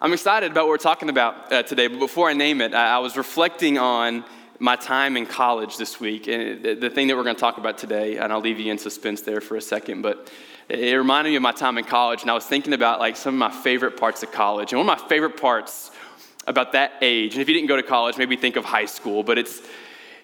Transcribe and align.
I'm 0.00 0.12
excited 0.12 0.52
about 0.52 0.66
what 0.66 0.70
we're 0.70 0.76
talking 0.76 1.08
about 1.08 1.52
uh, 1.52 1.64
today, 1.64 1.88
but 1.88 1.98
before 1.98 2.30
I 2.30 2.32
name 2.32 2.60
it, 2.60 2.72
I, 2.72 2.94
I, 2.94 2.98
was 2.98 3.16
reflecting 3.16 3.78
on 3.78 4.24
my 4.60 4.76
time 4.76 5.16
in 5.16 5.26
college 5.26 5.76
this 5.76 5.98
week, 5.98 6.28
and 6.28 6.62
the, 6.62 6.74
the 6.74 6.88
thing 6.88 7.08
that 7.08 7.16
we're 7.16 7.24
going 7.24 7.34
to 7.34 7.40
talk 7.40 7.58
about 7.58 7.78
today, 7.78 8.16
and 8.16 8.32
I'll 8.32 8.40
leave 8.40 8.60
you 8.60 8.70
in 8.70 8.78
suspense 8.78 9.22
there 9.22 9.40
for 9.40 9.56
a 9.56 9.60
second, 9.60 10.02
but 10.02 10.30
it, 10.68 10.78
it 10.78 10.96
reminded 10.96 11.30
me 11.30 11.36
of 11.36 11.42
my 11.42 11.50
time 11.50 11.78
in 11.78 11.84
college, 11.84 12.22
and 12.22 12.30
I 12.30 12.34
was 12.34 12.46
thinking 12.46 12.74
about 12.74 13.00
like 13.00 13.16
some 13.16 13.34
of 13.34 13.38
my 13.40 13.50
favorite 13.50 13.96
parts 13.96 14.22
of 14.22 14.30
college, 14.30 14.72
and 14.72 14.78
one 14.78 14.88
of 14.88 15.00
my 15.00 15.08
favorite 15.08 15.36
parts 15.36 15.90
about 16.46 16.70
that 16.74 16.92
age, 17.02 17.32
and 17.32 17.42
if 17.42 17.48
you 17.48 17.54
didn't 17.54 17.66
go 17.66 17.74
to 17.74 17.82
college, 17.82 18.18
maybe 18.18 18.36
think 18.36 18.54
of 18.54 18.64
high 18.64 18.86
school, 18.86 19.24
but 19.24 19.36
it's 19.36 19.62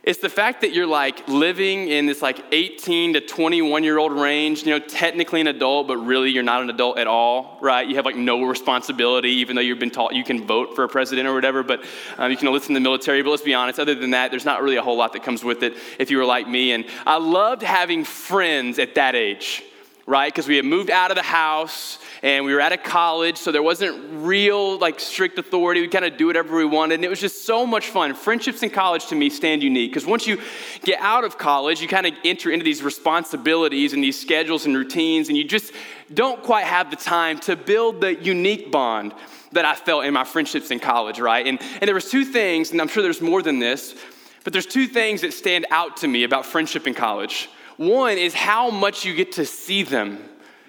it's 0.06 0.20
the 0.20 0.28
fact 0.28 0.60
that 0.60 0.72
you're 0.72 0.86
like 0.86 1.26
living 1.28 1.88
in 1.88 2.04
this 2.04 2.20
like 2.20 2.44
18 2.52 3.14
to 3.14 3.20
21 3.22 3.84
year 3.84 3.98
old 3.98 4.12
range, 4.12 4.62
you 4.62 4.70
know, 4.70 4.78
technically 4.78 5.40
an 5.40 5.46
adult, 5.46 5.88
but 5.88 5.96
really 5.96 6.30
you're 6.30 6.42
not 6.42 6.62
an 6.62 6.68
adult 6.68 6.98
at 6.98 7.06
all, 7.06 7.58
right? 7.62 7.88
You 7.88 7.96
have 7.96 8.04
like 8.04 8.16
no 8.16 8.44
responsibility, 8.44 9.30
even 9.30 9.56
though 9.56 9.62
you've 9.62 9.78
been 9.78 9.90
taught 9.90 10.14
you 10.14 10.24
can 10.24 10.46
vote 10.46 10.76
for 10.76 10.84
a 10.84 10.88
president 10.88 11.26
or 11.26 11.34
whatever, 11.34 11.62
but 11.62 11.84
um, 12.18 12.30
you 12.30 12.36
can 12.36 12.48
enlist 12.48 12.68
in 12.68 12.74
the 12.74 12.80
military. 12.80 13.22
But 13.22 13.30
let's 13.30 13.42
be 13.42 13.54
honest, 13.54 13.78
other 13.78 13.94
than 13.94 14.10
that, 14.10 14.30
there's 14.30 14.44
not 14.44 14.62
really 14.62 14.76
a 14.76 14.82
whole 14.82 14.96
lot 14.96 15.14
that 15.14 15.22
comes 15.22 15.42
with 15.42 15.62
it 15.62 15.74
if 15.98 16.10
you 16.10 16.18
were 16.18 16.26
like 16.26 16.46
me. 16.46 16.72
And 16.72 16.84
I 17.06 17.16
loved 17.16 17.62
having 17.62 18.04
friends 18.04 18.78
at 18.78 18.94
that 18.96 19.14
age 19.14 19.62
right? 20.06 20.32
Because 20.32 20.46
we 20.46 20.56
had 20.56 20.64
moved 20.64 20.90
out 20.90 21.10
of 21.10 21.16
the 21.16 21.22
house 21.22 21.98
and 22.22 22.44
we 22.44 22.52
were 22.52 22.60
at 22.60 22.72
a 22.72 22.76
college, 22.76 23.36
so 23.36 23.52
there 23.52 23.62
wasn't 23.62 23.96
real 24.24 24.78
like 24.78 25.00
strict 25.00 25.38
authority. 25.38 25.80
We 25.80 25.88
kind 25.88 26.04
of 26.04 26.16
do 26.16 26.26
whatever 26.26 26.56
we 26.56 26.64
wanted, 26.64 26.96
and 26.96 27.04
it 27.04 27.08
was 27.08 27.20
just 27.20 27.44
so 27.44 27.66
much 27.66 27.88
fun. 27.88 28.14
Friendships 28.14 28.62
in 28.62 28.70
college 28.70 29.06
to 29.06 29.14
me 29.14 29.30
stand 29.30 29.62
unique 29.62 29.90
because 29.92 30.06
once 30.06 30.26
you 30.26 30.40
get 30.82 31.00
out 31.00 31.24
of 31.24 31.38
college, 31.38 31.80
you 31.80 31.88
kind 31.88 32.06
of 32.06 32.14
enter 32.24 32.50
into 32.50 32.64
these 32.64 32.82
responsibilities 32.82 33.92
and 33.92 34.02
these 34.02 34.20
schedules 34.20 34.66
and 34.66 34.76
routines, 34.76 35.28
and 35.28 35.36
you 35.36 35.44
just 35.44 35.72
don't 36.12 36.42
quite 36.42 36.64
have 36.64 36.90
the 36.90 36.96
time 36.96 37.38
to 37.40 37.56
build 37.56 38.00
the 38.00 38.14
unique 38.14 38.70
bond 38.70 39.14
that 39.52 39.64
I 39.64 39.74
felt 39.74 40.04
in 40.04 40.12
my 40.12 40.24
friendships 40.24 40.70
in 40.70 40.80
college, 40.80 41.20
right? 41.20 41.46
And, 41.46 41.60
and 41.80 41.88
there 41.88 41.94
was 41.94 42.10
two 42.10 42.24
things, 42.24 42.72
and 42.72 42.80
I'm 42.80 42.88
sure 42.88 43.02
there's 43.02 43.20
more 43.20 43.42
than 43.42 43.58
this, 43.58 43.94
but 44.42 44.52
there's 44.52 44.66
two 44.66 44.86
things 44.86 45.22
that 45.22 45.32
stand 45.32 45.66
out 45.70 45.98
to 45.98 46.08
me 46.08 46.24
about 46.24 46.44
friendship 46.44 46.86
in 46.86 46.94
college. 46.94 47.48
One 47.76 48.18
is 48.18 48.34
how 48.34 48.70
much 48.70 49.04
you 49.04 49.14
get 49.14 49.32
to 49.32 49.46
see 49.46 49.82
them. 49.82 50.18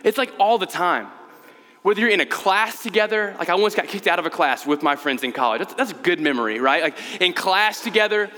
It's 0.04 0.18
like 0.18 0.34
all 0.40 0.58
the 0.58 0.66
time. 0.66 1.08
Whether 1.82 2.02
you're 2.02 2.10
in 2.10 2.22
a 2.22 2.26
class 2.26 2.82
together, 2.82 3.36
like 3.38 3.50
I 3.50 3.56
once 3.56 3.76
got 3.76 3.88
kicked 3.88 4.08
out 4.08 4.18
of 4.18 4.26
a 4.26 4.30
class 4.30 4.66
with 4.66 4.82
my 4.82 4.96
friends 4.96 5.24
in 5.24 5.32
college. 5.32 5.60
That's, 5.60 5.74
that's 5.76 5.92
a 5.92 5.96
good 5.96 6.20
memory, 6.20 6.60
right? 6.60 6.82
Like 6.82 7.22
in 7.22 7.34
class 7.34 7.82
together, 7.82 8.32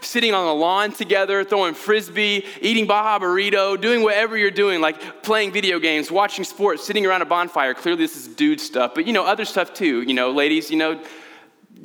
sitting 0.00 0.32
on 0.32 0.46
the 0.46 0.54
lawn 0.54 0.92
together, 0.92 1.44
throwing 1.44 1.74
frisbee, 1.74 2.44
eating 2.60 2.86
Baja 2.86 3.18
Burrito, 3.22 3.78
doing 3.78 4.02
whatever 4.02 4.36
you're 4.36 4.50
doing, 4.50 4.80
like 4.80 5.22
playing 5.22 5.52
video 5.52 5.78
games, 5.78 6.10
watching 6.10 6.44
sports, 6.44 6.86
sitting 6.86 7.04
around 7.04 7.22
a 7.22 7.26
bonfire. 7.26 7.74
Clearly, 7.74 8.02
this 8.02 8.16
is 8.16 8.28
dude 8.28 8.60
stuff, 8.60 8.94
but 8.94 9.06
you 9.06 9.12
know, 9.12 9.26
other 9.26 9.44
stuff 9.44 9.74
too. 9.74 10.02
You 10.02 10.14
know, 10.14 10.30
ladies, 10.30 10.70
you 10.70 10.78
know, 10.78 11.00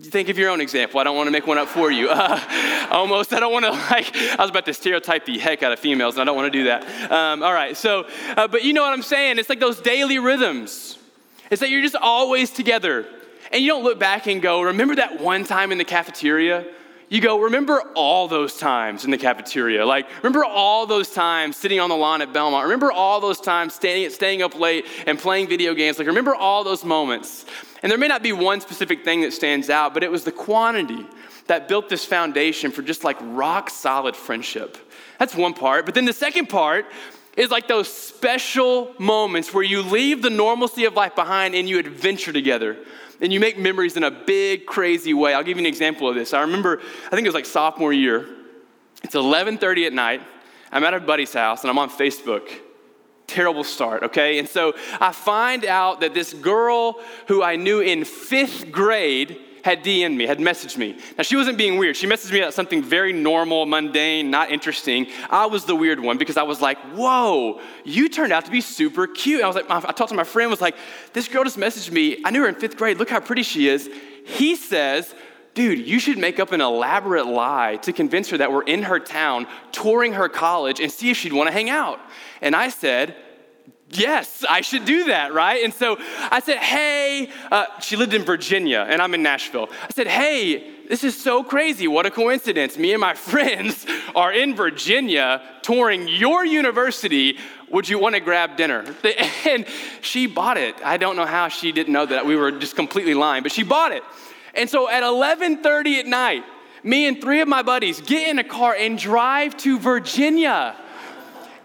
think 0.01 0.29
of 0.29 0.37
your 0.37 0.49
own 0.49 0.61
example. 0.61 0.99
I 0.99 1.03
don't 1.03 1.15
want 1.15 1.27
to 1.27 1.31
make 1.31 1.47
one 1.47 1.57
up 1.57 1.67
for 1.67 1.91
you. 1.91 2.09
Uh, 2.21 2.87
almost, 2.91 3.33
I 3.33 3.39
don't 3.39 3.51
want 3.51 3.65
to 3.65 3.71
like, 3.91 4.15
I 4.15 4.35
was 4.39 4.49
about 4.49 4.65
to 4.65 4.73
stereotype 4.73 5.25
the 5.25 5.39
heck 5.39 5.63
out 5.63 5.71
of 5.71 5.79
females, 5.79 6.15
and 6.15 6.21
I 6.21 6.25
don't 6.25 6.35
want 6.35 6.51
to 6.51 6.59
do 6.59 6.65
that. 6.65 7.11
Um, 7.11 7.41
all 7.41 7.53
right, 7.53 7.75
so, 7.75 8.05
uh, 8.37 8.47
but 8.47 8.63
you 8.63 8.73
know 8.73 8.81
what 8.81 8.93
I'm 8.93 9.01
saying? 9.01 9.39
It's 9.39 9.49
like 9.49 9.59
those 9.59 9.79
daily 9.79 10.19
rhythms. 10.19 10.97
It's 11.49 11.61
that 11.61 11.69
you're 11.69 11.81
just 11.81 11.95
always 11.95 12.51
together. 12.51 13.05
And 13.51 13.61
you 13.61 13.69
don't 13.69 13.83
look 13.83 13.99
back 13.99 14.27
and 14.27 14.41
go, 14.41 14.61
remember 14.61 14.95
that 14.95 15.19
one 15.19 15.45
time 15.45 15.71
in 15.71 15.77
the 15.77 15.83
cafeteria? 15.83 16.65
You 17.11 17.19
go, 17.19 17.41
remember 17.41 17.81
all 17.93 18.29
those 18.29 18.57
times 18.57 19.03
in 19.03 19.11
the 19.11 19.17
cafeteria. 19.17 19.85
Like, 19.85 20.07
remember 20.23 20.45
all 20.45 20.85
those 20.85 21.09
times 21.09 21.57
sitting 21.57 21.77
on 21.77 21.89
the 21.89 21.95
lawn 21.97 22.21
at 22.21 22.31
Belmont. 22.31 22.63
Remember 22.63 22.89
all 22.89 23.19
those 23.19 23.41
times 23.41 23.73
staying, 23.73 24.11
staying 24.11 24.41
up 24.41 24.57
late 24.57 24.85
and 25.05 25.19
playing 25.19 25.49
video 25.49 25.73
games. 25.73 25.99
Like, 25.99 26.07
remember 26.07 26.33
all 26.33 26.63
those 26.63 26.85
moments. 26.85 27.45
And 27.83 27.91
there 27.91 27.99
may 27.99 28.07
not 28.07 28.23
be 28.23 28.31
one 28.31 28.61
specific 28.61 29.03
thing 29.03 29.19
that 29.21 29.33
stands 29.33 29.69
out, 29.69 29.93
but 29.93 30.03
it 30.03 30.09
was 30.09 30.23
the 30.23 30.31
quantity 30.31 31.05
that 31.47 31.67
built 31.67 31.89
this 31.89 32.05
foundation 32.05 32.71
for 32.71 32.81
just 32.81 33.03
like 33.03 33.17
rock 33.19 33.69
solid 33.69 34.15
friendship. 34.15 34.77
That's 35.19 35.35
one 35.35 35.53
part. 35.53 35.85
But 35.85 35.95
then 35.95 36.05
the 36.05 36.13
second 36.13 36.47
part 36.47 36.85
is 37.35 37.51
like 37.51 37.67
those 37.67 37.91
special 37.91 38.93
moments 38.99 39.53
where 39.53 39.65
you 39.65 39.81
leave 39.81 40.21
the 40.21 40.29
normalcy 40.29 40.85
of 40.85 40.93
life 40.93 41.15
behind 41.15 41.55
and 41.55 41.67
you 41.67 41.77
adventure 41.77 42.31
together 42.31 42.77
and 43.21 43.31
you 43.31 43.39
make 43.39 43.57
memories 43.57 43.95
in 43.95 44.03
a 44.03 44.11
big 44.11 44.65
crazy 44.65 45.13
way. 45.13 45.33
I'll 45.33 45.43
give 45.43 45.57
you 45.57 45.61
an 45.61 45.67
example 45.67 46.09
of 46.09 46.15
this. 46.15 46.33
I 46.33 46.41
remember 46.41 46.79
i 46.79 47.09
think 47.09 47.21
it 47.21 47.29
was 47.29 47.35
like 47.35 47.45
sophomore 47.45 47.93
year. 47.93 48.27
It's 49.03 49.15
11.30 49.15 49.87
at 49.87 49.93
night. 49.93 50.21
I'm 50.71 50.83
at 50.83 50.93
a 50.93 50.99
buddy's 50.99 51.33
house 51.33 51.61
and 51.61 51.69
i'm 51.69 51.77
on 51.77 51.89
facebook. 51.89 52.49
Terrible 53.27 53.63
start, 53.63 54.03
okay? 54.03 54.39
And 54.39 54.49
so 54.49 54.73
I 54.99 55.13
find 55.13 55.63
out 55.63 56.01
that 56.01 56.13
this 56.13 56.33
girl 56.33 56.99
who 57.27 57.41
I 57.41 57.55
knew 57.55 57.79
in 57.79 58.03
fifth 58.03 58.71
grade 58.71 59.39
had 59.63 59.83
DM'd 59.83 60.17
me, 60.17 60.25
had 60.25 60.39
messaged 60.39 60.77
me. 60.77 60.97
Now, 61.17 61.23
she 61.23 61.35
wasn't 61.35 61.57
being 61.57 61.77
weird. 61.77 61.95
She 61.95 62.07
messaged 62.07 62.31
me 62.31 62.39
about 62.39 62.53
something 62.53 62.83
very 62.83 63.13
normal, 63.13 63.65
mundane, 63.65 64.31
not 64.31 64.51
interesting. 64.51 65.07
I 65.29 65.45
was 65.45 65.65
the 65.65 65.75
weird 65.75 65.99
one 65.99 66.17
because 66.17 66.37
I 66.37 66.43
was 66.43 66.61
like, 66.61 66.77
whoa, 66.95 67.61
you 67.83 68.09
turned 68.09 68.33
out 68.33 68.45
to 68.45 68.51
be 68.51 68.61
super 68.61 69.07
cute. 69.07 69.43
I 69.43 69.47
was 69.47 69.55
like, 69.55 69.69
I 69.69 69.79
talked 69.91 70.09
to 70.09 70.15
my 70.15 70.23
friend, 70.23 70.49
was 70.49 70.61
like, 70.61 70.75
this 71.13 71.27
girl 71.27 71.43
just 71.43 71.57
messaged 71.57 71.91
me. 71.91 72.21
I 72.25 72.31
knew 72.31 72.41
her 72.41 72.49
in 72.49 72.55
fifth 72.55 72.77
grade. 72.77 72.97
Look 72.97 73.09
how 73.09 73.19
pretty 73.19 73.43
she 73.43 73.67
is. 73.67 73.89
He 74.25 74.55
says, 74.55 75.13
dude, 75.53 75.79
you 75.79 75.99
should 75.99 76.17
make 76.17 76.39
up 76.39 76.51
an 76.51 76.61
elaborate 76.61 77.27
lie 77.27 77.77
to 77.77 77.93
convince 77.93 78.29
her 78.29 78.37
that 78.37 78.51
we're 78.51 78.63
in 78.63 78.83
her 78.83 78.99
town, 78.99 79.47
touring 79.71 80.13
her 80.13 80.29
college, 80.29 80.79
and 80.79 80.91
see 80.91 81.09
if 81.09 81.17
she'd 81.17 81.33
want 81.33 81.47
to 81.47 81.53
hang 81.53 81.69
out. 81.69 81.99
And 82.41 82.55
I 82.55 82.69
said, 82.69 83.15
yes, 83.93 84.43
I 84.49 84.61
should 84.61 84.85
do 84.85 85.05
that, 85.05 85.33
right? 85.33 85.63
And 85.63 85.73
so 85.73 85.97
I 86.31 86.39
said, 86.39 86.57
hey, 86.57 87.29
uh, 87.51 87.65
she 87.79 87.95
lived 87.95 88.13
in 88.13 88.23
Virginia 88.23 88.85
and 88.87 89.01
I'm 89.01 89.13
in 89.13 89.23
Nashville. 89.23 89.69
I 89.83 89.93
said, 89.93 90.07
hey, 90.07 90.71
this 90.87 91.03
is 91.03 91.21
so 91.21 91.43
crazy. 91.43 91.87
What 91.87 92.05
a 92.05 92.11
coincidence. 92.11 92.77
Me 92.77 92.91
and 92.91 92.99
my 92.99 93.13
friends 93.31 93.85
are 94.15 94.33
in 94.33 94.55
Virginia 94.55 95.41
touring 95.61 96.07
your 96.07 96.45
university. 96.45 97.37
Would 97.69 97.87
you 97.87 97.97
want 97.99 98.15
to 98.15 98.21
grab 98.21 98.57
dinner? 98.57 98.83
And 99.43 99.65
she 100.01 100.27
bought 100.27 100.57
it. 100.57 100.75
I 100.83 100.97
don't 100.97 101.15
know 101.15 101.25
how 101.25 101.47
she 101.47 101.71
didn't 101.71 101.93
know 101.93 102.05
that 102.05 102.25
we 102.25 102.35
were 102.35 102.51
just 102.51 102.75
completely 102.75 103.15
lying, 103.15 103.41
but 103.41 103.51
she 103.51 103.63
bought 103.63 103.91
it. 103.91 104.03
And 104.53 104.69
so 104.69 104.89
at 104.89 105.03
11:30 105.03 105.99
at 105.99 106.05
night, 106.05 106.43
me 106.83 107.07
and 107.07 107.19
three 107.19 107.41
of 107.41 107.47
my 107.47 107.63
buddies 107.63 107.99
get 108.01 108.27
in 108.27 108.39
a 108.39 108.43
car 108.43 108.75
and 108.77 108.97
drive 108.97 109.57
to 109.57 109.79
Virginia. 109.79 110.75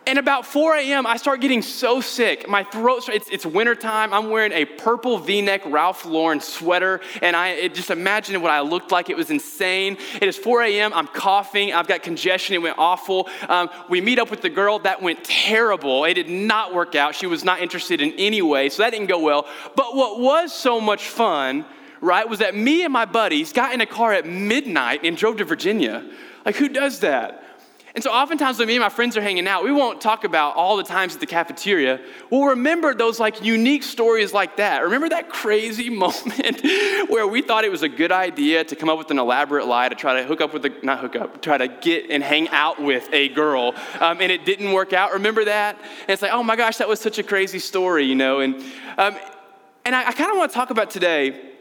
And 0.09 0.21
about 0.21 0.47
4 0.47 0.77
a.m., 0.77 1.05
I 1.05 1.17
start 1.17 1.41
getting 1.41 1.62
so 1.62 2.00
sick. 2.00 2.49
My 2.49 2.62
throat, 2.62 3.09
it's, 3.09 3.28
it's 3.28 3.44
wintertime. 3.44 4.12
I'm 4.12 4.31
wearing 4.31 4.53
a 4.53 4.65
purple 4.65 5.19
v 5.19 5.43
neck 5.43 5.62
Ralph 5.67 6.05
Lauren 6.05 6.39
sweater. 6.39 7.00
And 7.22 7.34
I 7.34 7.67
just 7.67 7.91
imagine 7.91 8.41
what 8.41 8.53
I 8.53 8.61
looked 8.61 8.93
like. 8.93 9.11
It 9.11 9.17
was 9.17 9.31
insane. 9.31 9.99
It 10.21 10.28
is 10.28 10.37
4 10.37 10.62
a.m. 10.62 10.93
I'm 10.94 11.09
coughing. 11.09 11.72
I've 11.72 11.89
got 11.89 12.05
congestion. 12.05 12.55
It 12.55 12.62
went 12.62 12.78
awful. 12.78 13.28
Um, 13.49 13.69
we 13.89 14.00
meet 14.00 14.21
up 14.21 14.31
with 14.31 14.43
the 14.43 14.49
girl. 14.49 14.78
That 14.78 15.03
went 15.03 15.25
terrible. 15.25 16.05
It 16.05 16.15
did 16.15 16.28
not 16.28 16.73
work 16.73 16.94
out. 16.94 17.17
She 17.17 17.27
was 17.27 17.43
not 17.43 17.61
interested 17.61 18.00
in 18.00 18.12
any 18.12 18.43
way. 18.43 18.69
So 18.69 18.84
that 18.84 18.91
didn't 18.91 19.09
go 19.09 19.19
well. 19.19 19.49
But 19.75 19.97
what 19.97 20.21
was 20.21 20.53
so 20.53 20.81
much 20.81 21.09
fun, 21.09 21.65
right, 22.00 22.28
was 22.28 22.38
that 22.38 22.55
me 22.55 22.84
and 22.84 22.93
my 22.93 23.06
buddies 23.06 23.53
got 23.53 23.75
in 23.75 23.81
a 23.81 23.87
car 23.87 24.12
at 24.12 24.25
midnight 24.25 25.00
and 25.03 25.17
drove 25.17 25.38
to 25.38 25.44
Virginia. 25.44 26.09
Like, 26.44 26.55
who 26.55 26.69
does 26.69 27.00
that? 27.00 27.43
And 27.97 28.03
so 28.03 28.11
oftentimes 28.11 28.59
when 28.59 28.69
me 28.69 28.75
and 28.75 28.83
my 28.83 28.91
friends 28.91 29.17
are 29.17 29.23
hanging 29.23 29.49
out, 29.49 29.65
we 29.65 29.73
won't 29.73 30.03
talk 30.03 30.25
about 30.25 30.55
all 30.55 30.77
the 30.77 30.83
times 30.83 31.15
at 31.15 31.21
the 31.21 31.27
cafeteria. 31.27 31.99
We'll 32.29 32.49
remember 32.49 32.95
those 32.95 33.19
like 33.19 33.43
unique 33.43 33.83
stories 33.83 34.34
like 34.34 34.59
that. 34.59 34.83
Remember 34.83 35.09
that 35.09 35.31
crazy 35.31 35.89
moment 36.05 36.61
where 37.09 37.27
we 37.27 37.41
thought 37.41 37.65
it 37.65 37.71
was 37.71 37.83
a 37.83 37.89
good 37.89 38.12
idea 38.12 38.65
to 38.65 38.77
come 38.77 38.91
up 38.91 38.99
with 38.99 39.11
an 39.11 39.19
elaborate 39.19 39.67
lie 39.67 39.89
to 39.89 39.95
try 39.95 40.21
to 40.21 40.29
hook 40.29 40.43
up 40.43 40.53
with 40.53 40.67
a, 40.67 40.75
not 40.83 41.01
hook 41.01 41.17
up, 41.17 41.41
try 41.41 41.56
to 41.56 41.69
get 41.69 42.11
and 42.11 42.23
hang 42.23 42.51
out 42.51 42.83
with 42.83 43.09
a 43.15 43.31
girl, 43.31 43.75
um, 43.99 44.21
and 44.21 44.31
it 44.31 44.45
didn't 44.45 44.73
work 44.73 44.93
out. 44.93 45.15
Remember 45.15 45.47
that? 45.47 45.77
And 46.03 46.11
it's 46.11 46.21
like, 46.21 46.33
oh 46.33 46.43
my 46.43 46.55
gosh, 46.55 46.77
that 46.77 46.89
was 46.89 47.01
such 47.01 47.19
a 47.19 47.23
crazy 47.23 47.59
story, 47.59 48.05
you 48.05 48.15
know? 48.15 48.41
And, 48.41 48.56
um, 48.99 49.17
and 49.87 49.97
I, 49.97 50.09
I 50.09 50.12
kind 50.12 50.31
of 50.31 50.37
want 50.37 50.51
to 50.51 50.55
talk 50.55 50.69
about 50.69 50.91
today, 50.91 51.55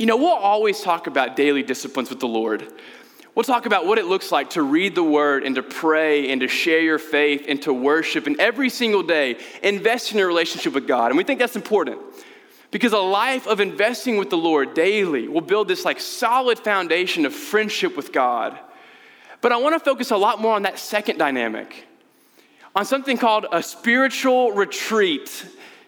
you 0.00 0.06
know, 0.06 0.16
we'll 0.16 0.32
always 0.32 0.80
talk 0.80 1.06
about 1.06 1.36
daily 1.36 1.62
disciplines 1.62 2.10
with 2.10 2.18
the 2.18 2.26
Lord. 2.26 2.72
We'll 3.36 3.44
talk 3.44 3.66
about 3.66 3.84
what 3.84 3.98
it 3.98 4.06
looks 4.06 4.32
like 4.32 4.48
to 4.50 4.62
read 4.62 4.94
the 4.94 5.04
word 5.04 5.44
and 5.44 5.56
to 5.56 5.62
pray 5.62 6.30
and 6.30 6.40
to 6.40 6.48
share 6.48 6.80
your 6.80 6.98
faith 6.98 7.44
and 7.46 7.60
to 7.62 7.72
worship 7.72 8.26
and 8.26 8.40
every 8.40 8.70
single 8.70 9.02
day 9.02 9.36
invest 9.62 10.10
in 10.10 10.16
your 10.16 10.26
relationship 10.26 10.72
with 10.72 10.88
God. 10.88 11.08
And 11.10 11.18
we 11.18 11.22
think 11.22 11.38
that's 11.38 11.54
important 11.54 12.00
because 12.70 12.94
a 12.94 12.98
life 12.98 13.46
of 13.46 13.60
investing 13.60 14.16
with 14.16 14.30
the 14.30 14.38
Lord 14.38 14.72
daily 14.72 15.28
will 15.28 15.42
build 15.42 15.68
this 15.68 15.84
like 15.84 16.00
solid 16.00 16.58
foundation 16.58 17.26
of 17.26 17.34
friendship 17.34 17.94
with 17.94 18.10
God. 18.10 18.58
But 19.42 19.52
I 19.52 19.58
want 19.58 19.74
to 19.74 19.80
focus 19.80 20.12
a 20.12 20.16
lot 20.16 20.40
more 20.40 20.54
on 20.54 20.62
that 20.62 20.78
second 20.78 21.18
dynamic, 21.18 21.86
on 22.74 22.86
something 22.86 23.18
called 23.18 23.44
a 23.52 23.62
spiritual 23.62 24.52
retreat. 24.52 25.28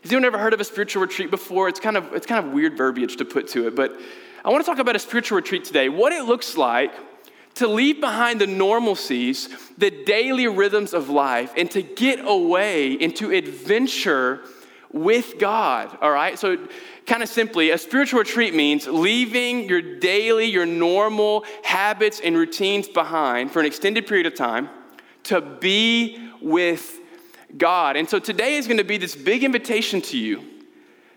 Has 0.02 0.12
anyone 0.12 0.26
ever 0.26 0.36
heard 0.36 0.52
of 0.52 0.60
a 0.60 0.64
spiritual 0.64 1.00
retreat 1.00 1.30
before? 1.30 1.70
It's 1.70 1.80
kind 1.80 1.96
of 1.96 2.12
it's 2.12 2.26
kind 2.26 2.44
of 2.44 2.52
weird 2.52 2.76
verbiage 2.76 3.16
to 3.16 3.24
put 3.24 3.48
to 3.48 3.68
it, 3.68 3.74
but 3.74 3.98
I 4.44 4.50
want 4.50 4.62
to 4.62 4.70
talk 4.70 4.80
about 4.80 4.96
a 4.96 4.98
spiritual 4.98 5.36
retreat 5.36 5.64
today. 5.64 5.88
What 5.88 6.12
it 6.12 6.24
looks 6.24 6.58
like 6.58 6.92
to 7.58 7.68
leave 7.68 8.00
behind 8.00 8.40
the 8.40 8.46
normalcies, 8.46 9.48
the 9.76 9.90
daily 9.90 10.46
rhythms 10.46 10.94
of 10.94 11.08
life, 11.08 11.52
and 11.56 11.70
to 11.72 11.82
get 11.82 12.20
away 12.24 12.92
into 12.92 13.30
adventure 13.30 14.42
with 14.92 15.38
God, 15.38 15.96
all 16.00 16.10
right? 16.10 16.38
So, 16.38 16.56
kind 17.06 17.22
of 17.22 17.28
simply, 17.28 17.70
a 17.70 17.78
spiritual 17.78 18.20
retreat 18.20 18.54
means 18.54 18.86
leaving 18.86 19.68
your 19.68 19.82
daily, 19.82 20.46
your 20.46 20.66
normal 20.66 21.44
habits 21.62 22.20
and 22.22 22.36
routines 22.36 22.88
behind 22.88 23.50
for 23.50 23.60
an 23.60 23.66
extended 23.66 24.06
period 24.06 24.26
of 24.26 24.34
time 24.34 24.68
to 25.24 25.40
be 25.40 26.18
with 26.40 27.00
God. 27.56 27.96
And 27.96 28.08
so, 28.08 28.18
today 28.18 28.54
is 28.54 28.66
going 28.66 28.78
to 28.78 28.84
be 28.84 28.98
this 28.98 29.16
big 29.16 29.44
invitation 29.44 30.00
to 30.02 30.18
you 30.18 30.42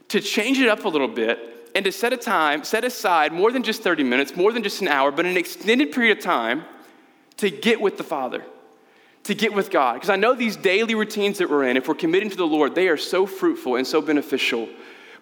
to 0.10 0.20
change 0.20 0.60
it 0.60 0.68
up 0.68 0.86
a 0.86 0.90
little 0.90 1.08
bit 1.08 1.61
and 1.76 1.86
to 1.86 1.92
set 1.92 2.14
a 2.14 2.18
time, 2.18 2.64
set 2.64 2.84
aside 2.84 3.32
more 3.32 3.52
than 3.52 3.64
just 3.64 3.82
30 3.82 4.04
minutes, 4.04 4.36
more 4.36 4.52
than 4.52 4.64
just 4.64 4.82
an 4.82 4.88
hour, 4.88 5.12
but 5.12 5.26
an 5.26 5.38
extended 5.38 5.92
period 5.92 6.18
of 6.18 6.24
time 6.24 6.64
to 7.38 7.50
get 7.50 7.80
with 7.80 7.98
the 7.98 8.04
Father 8.04 8.44
to 9.24 9.36
get 9.36 9.54
with 9.54 9.70
God. 9.70 9.96
Because 9.96 10.10
I 10.10 10.16
know 10.16 10.34
these 10.34 10.56
daily 10.56 10.96
routines 10.96 11.38
that 11.38 11.50
we're 11.50 11.64
in, 11.64 11.78
if 11.78 11.88
we're 11.88 11.96
committing 11.96 12.30
to 12.30 12.36
the 12.36 12.48
Lord, 12.48 12.76
they 12.76 12.88
are 12.88 12.98
so 12.98 13.26
fruitful 13.26 13.76
and 13.76 13.86
so 13.86 14.02
beneficial. 14.02 14.68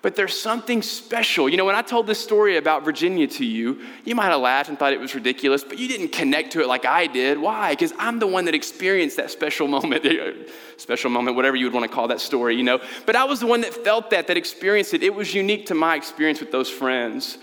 But 0.01 0.15
there's 0.15 0.39
something 0.39 0.81
special. 0.81 1.49
You 1.49 1.57
know, 1.57 1.65
when 1.65 1.75
I 1.75 1.81
told 1.81 2.07
this 2.07 2.23
story 2.23 2.55
about 2.55 2.85
Virginia 2.85 3.27
to 3.27 3.45
you, 3.45 3.81
you 4.05 4.15
might 4.15 4.27
have 4.27 4.39
laughed 4.39 4.69
and 4.69 4.79
thought 4.79 4.93
it 4.93 4.99
was 4.99 5.13
ridiculous, 5.13 5.63
but 5.63 5.77
you 5.77 5.89
didn't 5.89 6.13
connect 6.13 6.53
to 6.53 6.61
it 6.61 6.67
like 6.67 6.85
I 6.85 7.07
did. 7.07 7.37
Why? 7.37 7.71
Because 7.71 7.91
I'm 7.99 8.17
the 8.17 8.27
one 8.27 8.45
that 8.45 8.55
experienced 8.55 9.17
that 9.17 9.29
special 9.29 9.67
moment, 9.67 10.05
special 10.77 11.09
moment, 11.09 11.35
whatever 11.35 11.57
you 11.57 11.65
would 11.65 11.73
want 11.73 11.89
to 11.89 11.93
call 11.93 12.07
that 12.07 12.21
story, 12.21 12.55
you 12.55 12.63
know. 12.63 12.79
But 13.05 13.17
I 13.17 13.25
was 13.25 13.41
the 13.41 13.47
one 13.47 13.59
that 13.61 13.73
felt 13.73 14.09
that, 14.11 14.27
that 14.27 14.37
experienced 14.37 14.93
it. 14.93 15.03
It 15.03 15.13
was 15.13 15.33
unique 15.33 15.65
to 15.65 15.75
my 15.75 15.97
experience 15.97 16.39
with 16.39 16.51
those 16.51 16.69
friends. 16.69 17.37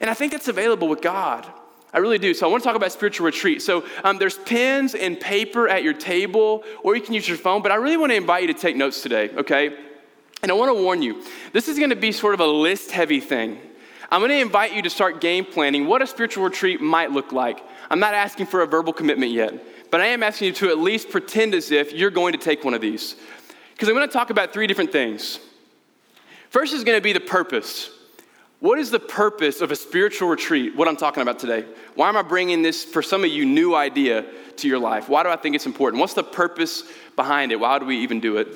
And 0.00 0.10
I 0.10 0.14
think 0.14 0.32
that's 0.32 0.48
available 0.48 0.88
with 0.88 1.02
God. 1.02 1.46
I 1.92 1.98
really 1.98 2.18
do. 2.18 2.34
So 2.34 2.46
I 2.46 2.50
want 2.50 2.62
to 2.62 2.68
talk 2.68 2.76
about 2.76 2.90
spiritual 2.90 3.26
retreat. 3.26 3.62
So 3.62 3.84
um, 4.02 4.18
there's 4.18 4.38
pens 4.38 4.96
and 4.96 5.18
paper 5.18 5.68
at 5.68 5.84
your 5.84 5.92
table, 5.92 6.64
or 6.82 6.96
you 6.96 7.02
can 7.02 7.14
use 7.14 7.28
your 7.28 7.36
phone, 7.36 7.62
but 7.62 7.70
I 7.70 7.76
really 7.76 7.96
want 7.96 8.10
to 8.10 8.16
invite 8.16 8.42
you 8.42 8.52
to 8.52 8.58
take 8.58 8.76
notes 8.76 9.02
today, 9.02 9.30
okay? 9.36 9.76
And 10.42 10.50
I 10.50 10.54
want 10.54 10.76
to 10.76 10.82
warn 10.82 11.02
you, 11.02 11.22
this 11.52 11.68
is 11.68 11.78
going 11.78 11.90
to 11.90 11.96
be 11.96 12.12
sort 12.12 12.34
of 12.34 12.40
a 12.40 12.46
list 12.46 12.90
heavy 12.90 13.20
thing. 13.20 13.58
I'm 14.10 14.20
going 14.20 14.30
to 14.30 14.40
invite 14.40 14.74
you 14.74 14.82
to 14.82 14.90
start 14.90 15.20
game 15.20 15.44
planning 15.44 15.86
what 15.86 16.02
a 16.02 16.06
spiritual 16.06 16.44
retreat 16.44 16.80
might 16.80 17.12
look 17.12 17.32
like. 17.32 17.60
I'm 17.90 18.00
not 18.00 18.14
asking 18.14 18.46
for 18.46 18.62
a 18.62 18.66
verbal 18.66 18.92
commitment 18.92 19.32
yet, 19.32 19.54
but 19.90 20.00
I 20.00 20.06
am 20.06 20.22
asking 20.22 20.48
you 20.48 20.52
to 20.54 20.70
at 20.70 20.78
least 20.78 21.10
pretend 21.10 21.54
as 21.54 21.70
if 21.70 21.92
you're 21.92 22.10
going 22.10 22.32
to 22.32 22.38
take 22.38 22.64
one 22.64 22.74
of 22.74 22.80
these. 22.80 23.16
Because 23.72 23.88
I'm 23.88 23.94
going 23.94 24.08
to 24.08 24.12
talk 24.12 24.30
about 24.30 24.52
three 24.52 24.66
different 24.66 24.92
things. 24.92 25.38
First 26.48 26.74
is 26.74 26.84
going 26.84 26.98
to 26.98 27.02
be 27.02 27.12
the 27.12 27.20
purpose. 27.20 27.90
What 28.58 28.78
is 28.78 28.90
the 28.90 29.00
purpose 29.00 29.60
of 29.60 29.70
a 29.70 29.76
spiritual 29.76 30.28
retreat? 30.28 30.74
What 30.74 30.88
I'm 30.88 30.96
talking 30.96 31.22
about 31.22 31.38
today. 31.38 31.64
Why 31.94 32.08
am 32.08 32.16
I 32.16 32.22
bringing 32.22 32.62
this, 32.62 32.84
for 32.84 33.02
some 33.02 33.24
of 33.24 33.30
you, 33.30 33.46
new 33.46 33.74
idea 33.74 34.24
to 34.56 34.68
your 34.68 34.78
life? 34.78 35.08
Why 35.08 35.22
do 35.22 35.28
I 35.28 35.36
think 35.36 35.54
it's 35.54 35.66
important? 35.66 36.00
What's 36.00 36.14
the 36.14 36.24
purpose 36.24 36.84
behind 37.16 37.52
it? 37.52 37.60
Why 37.60 37.78
do 37.78 37.86
we 37.86 37.98
even 37.98 38.20
do 38.20 38.36
it? 38.38 38.48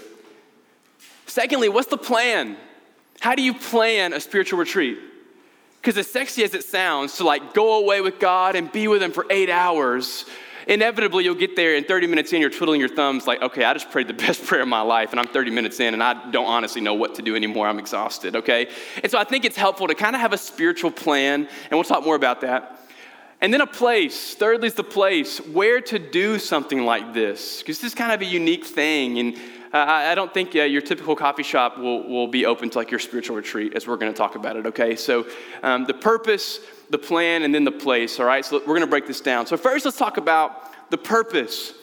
Secondly, 1.35 1.69
what's 1.69 1.89
the 1.89 1.99
plan? 1.99 2.57
How 3.19 3.35
do 3.35 3.43
you 3.43 3.55
plan 3.55 4.13
a 4.13 4.21
spiritual 4.21 4.57
retreat? 4.57 5.01
Because 5.81 5.99
as 5.99 6.09
sexy 6.09 6.45
as 6.45 6.55
it 6.55 6.63
sounds 6.63 7.17
to 7.17 7.25
like 7.25 7.55
go 7.55 7.83
away 7.83 8.01
with 8.01 8.21
God 8.21 8.55
and 8.55 8.71
be 8.71 8.87
with 8.87 9.03
Him 9.03 9.11
for 9.11 9.27
eight 9.31 9.51
hours, 9.51 10.27
inevitably 10.69 11.25
you'll 11.25 11.35
get 11.35 11.57
there 11.57 11.75
and 11.75 11.89
30 11.89 12.07
minutes 12.07 12.33
in, 12.33 12.41
you're 12.41 12.51
twiddling 12.51 12.79
your 12.79 12.89
thumbs 12.89 13.27
like, 13.27 13.43
okay, 13.43 13.65
I 13.65 13.73
just 13.73 13.91
prayed 13.91 14.07
the 14.07 14.15
best 14.27 14.45
prayer 14.45 14.63
of 14.63 14.69
my 14.69 14.83
life 14.83 15.11
and 15.11 15.19
I'm 15.19 15.27
30 15.27 15.51
minutes 15.51 15.81
in 15.81 15.93
and 15.93 16.05
I 16.05 16.31
don't 16.31 16.47
honestly 16.47 16.81
know 16.81 16.95
what 16.95 17.17
to 17.17 17.23
do 17.23 17.35
anymore. 17.35 17.67
I'm 17.67 17.81
exhausted, 17.81 18.37
okay? 18.37 18.69
And 19.03 19.11
so 19.11 19.19
I 19.19 19.25
think 19.25 19.45
it's 19.45 19.57
helpful 19.57 19.89
to 19.89 19.95
kind 19.97 20.15
of 20.15 20.21
have 20.21 20.33
a 20.33 20.39
spiritual 20.39 20.93
plan, 20.93 21.49
and 21.65 21.73
we'll 21.73 21.83
talk 21.83 22.05
more 22.05 22.15
about 22.15 22.43
that. 22.43 22.84
And 23.41 23.53
then 23.53 23.61
a 23.61 23.67
place. 23.67 24.35
Thirdly, 24.35 24.69
is 24.69 24.75
the 24.75 24.85
place 24.85 25.39
where 25.39 25.81
to 25.83 25.99
do 25.99 26.39
something 26.39 26.85
like 26.85 27.13
this, 27.13 27.59
because 27.59 27.81
this 27.81 27.93
is 27.93 27.95
kind 27.95 28.13
of 28.13 28.21
a 28.21 28.25
unique 28.25 28.65
thing. 28.65 29.19
And 29.19 29.37
uh, 29.73 29.85
I 29.87 30.15
don't 30.15 30.33
think 30.33 30.55
uh, 30.55 30.63
your 30.63 30.81
typical 30.81 31.17
coffee 31.17 31.43
shop 31.43 31.79
will, 31.79 32.09
will 32.09 32.29
be 32.29 32.47
open 32.47 32.71
to 32.71 32.79
like 32.79 32.91
your 32.91 33.01
spiritual 33.01 33.37
retreat, 33.37 33.75
as 33.75 33.87
we're 33.87 33.97
going 33.97 34.13
to 34.13 34.17
talk 34.17 34.37
about 34.37 34.57
it, 34.57 34.67
okay? 34.67 34.97
So 34.97 35.27
um, 35.63 35.85
the 35.85 35.95
purpose, 35.95 36.61
the 36.91 36.99
plan, 36.99 37.43
and 37.43 37.55
then 37.55 37.65
the 37.65 37.73
place, 37.73 38.21
all 38.21 38.27
right? 38.27 38.45
So 38.45 38.59
we're 38.61 38.67
going 38.67 38.81
to 38.83 38.87
break 38.87 39.07
this 39.07 39.21
down. 39.21 39.47
So 39.47 39.57
first, 39.57 39.85
let's 39.85 39.99
talk 39.99 40.17
about 40.17 40.91
the 40.91 40.99
purpose. 40.99 41.75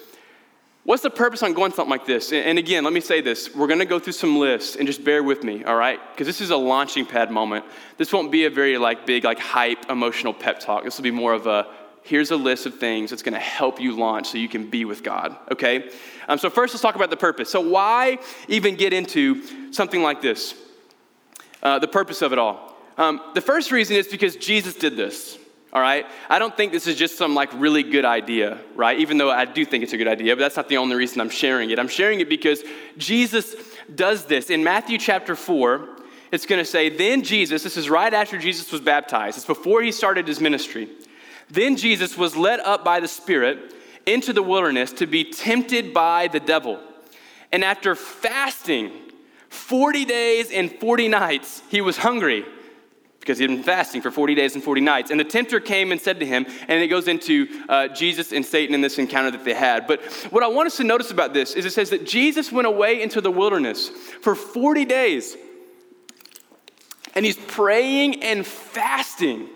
What's 0.84 1.04
the 1.04 1.12
purpose 1.12 1.44
on 1.44 1.54
going 1.54 1.72
something 1.72 1.92
like 1.92 2.08
this? 2.08 2.34
And 2.34 2.58
again, 2.58 2.84
let 2.84 2.92
me 2.92 3.02
say 3.02 3.22
this. 3.22 3.54
We're 3.54 3.68
going 3.68 3.80
to 3.80 3.86
go 3.86 4.00
through 4.00 4.14
some 4.14 4.40
lists 4.40 4.76
and 4.76 4.88
just 4.88 5.04
bear 5.04 5.22
with 5.22 5.44
me, 5.44 5.64
all 5.64 5.76
right? 5.76 6.00
Because 6.12 6.26
this 6.26 6.42
is 6.42 6.50
a 6.50 6.58
launching 6.58 7.06
pad 7.06 7.30
moment. 7.30 7.66
This 7.98 8.12
won't 8.12 8.32
be 8.32 8.46
a 8.46 8.50
very 8.50 8.80
like 8.80 9.06
big 9.06 9.24
like 9.24 9.38
hype 9.38 9.92
emotional 9.92 10.34
pep 10.34 10.60
talk. 10.60 10.84
This 10.84 10.98
will 10.98 11.04
be 11.04 11.12
more 11.12 11.34
of 11.34 11.46
a 11.46 11.68
here's 12.04 12.32
a 12.32 12.36
list 12.36 12.66
of 12.66 12.80
things 12.80 13.12
that's 13.12 13.22
going 13.22 13.34
to 13.34 13.40
help 13.40 13.80
you 13.80 13.96
launch 13.96 14.28
so 14.28 14.40
you 14.40 14.50
can 14.50 14.70
be 14.70 14.86
with 14.86 15.04
God, 15.04 15.38
okay? 15.52 15.92
Um, 16.28 16.40
so 16.40 16.50
first, 16.50 16.74
let's 16.74 16.82
talk 16.82 16.96
about 16.96 17.12
the 17.12 17.18
purpose. 17.18 17.50
So 17.50 17.62
why 17.62 18.18
even 18.48 18.76
get 18.76 18.92
into 18.92 19.72
something 19.72 20.02
like 20.02 20.20
this? 20.20 20.56
Uh, 21.62 21.78
the 21.78 21.88
purpose 21.88 22.24
of 22.24 22.34
it 22.34 22.40
all. 22.40 22.76
Um, 22.98 23.22
the 23.36 23.42
first 23.42 23.72
reason 23.72 23.96
is 23.96 24.08
because 24.08 24.36
Jesus 24.36 24.74
did 24.74 24.98
this. 24.98 25.38
All 25.74 25.82
right? 25.82 26.06
I 26.30 26.38
don't 26.38 26.56
think 26.56 26.74
this 26.74 26.86
is 26.86 26.98
just 26.98 27.18
some 27.18 27.34
like 27.34 27.50
really 27.54 27.84
good 27.84 28.04
idea, 28.04 28.60
right? 28.76 29.00
Even 29.00 29.18
though 29.18 29.32
I 29.32 29.46
do 29.46 29.64
think 29.64 29.84
it's 29.84 29.94
a 29.94 29.98
good 29.98 30.08
idea, 30.08 30.36
but 30.36 30.42
that's 30.42 30.58
not 30.58 30.68
the 30.68 30.78
only 30.78 30.96
reason 30.96 31.22
I'm 31.22 31.30
sharing 31.30 31.70
it. 31.70 31.80
I'm 31.80 31.88
sharing 31.88 32.20
it 32.20 32.28
because 32.28 32.62
Jesus 32.98 33.56
does 33.94 34.26
this. 34.26 34.50
In 34.50 34.64
Matthew 34.64 34.98
chapter 34.98 35.36
4, 35.36 35.88
it's 36.32 36.46
going 36.46 36.60
to 36.60 36.70
say, 36.70 36.90
Then 36.90 37.24
Jesus, 37.24 37.64
this 37.64 37.78
is 37.78 37.90
right 37.90 38.14
after 38.14 38.38
Jesus 38.38 38.72
was 38.72 38.82
baptized, 38.82 39.38
it's 39.38 39.46
before 39.46 39.82
he 39.82 39.92
started 39.92 40.28
his 40.28 40.42
ministry. 40.42 40.90
Then 41.50 41.78
Jesus 41.78 42.18
was 42.18 42.36
led 42.36 42.60
up 42.62 42.84
by 42.84 43.00
the 43.00 43.08
Spirit 43.08 43.74
into 44.06 44.34
the 44.34 44.44
wilderness 44.44 44.92
to 44.94 45.06
be 45.06 45.32
tempted 45.32 45.94
by 45.94 46.28
the 46.28 46.40
devil. 46.40 46.80
And 47.52 47.64
after 47.64 47.96
fasting 47.96 48.92
40 49.50 50.06
days 50.06 50.52
and 50.52 50.72
40 50.72 51.10
nights, 51.10 51.62
he 51.70 51.82
was 51.82 51.98
hungry 51.98 52.46
because 53.22 53.38
he 53.38 53.44
had 53.44 53.52
been 53.52 53.64
fasting 53.64 54.02
for 54.02 54.10
40 54.10 54.34
days 54.34 54.56
and 54.56 54.64
40 54.64 54.82
nights. 54.82 55.12
And 55.12 55.20
the 55.20 55.24
tempter 55.24 55.60
came 55.60 55.92
and 55.92 56.02
said 56.02 56.20
to 56.20 56.26
him, 56.26 56.44
and 56.68 56.82
it 56.82 56.88
goes 56.88 57.08
into 57.08 57.48
uh, 57.70 57.88
Jesus 57.90 58.32
and 58.32 58.44
Satan 58.44 58.74
in 58.74 58.82
this 58.82 58.98
encounter 58.98 59.30
that 59.30 59.46
they 59.46 59.54
had. 59.54 59.86
But 59.86 60.02
what 60.32 60.42
I 60.44 60.48
want 60.48 60.66
us 60.66 60.78
to 60.78 60.84
notice 60.84 61.12
about 61.12 61.32
this 61.32 61.54
is 61.54 61.64
it 61.64 61.72
says 61.72 61.92
that 61.92 62.06
Jesus 62.06 62.52
went 62.52 62.68
away 62.68 63.00
into 63.00 63.22
the 63.22 63.30
wilderness 63.30 63.90
for 63.90 64.34
40 64.34 64.86
days, 64.86 65.38
and 67.14 67.24
he's 67.24 67.38
praying 67.38 68.24
and 68.24 68.46
fasting. 68.46 69.48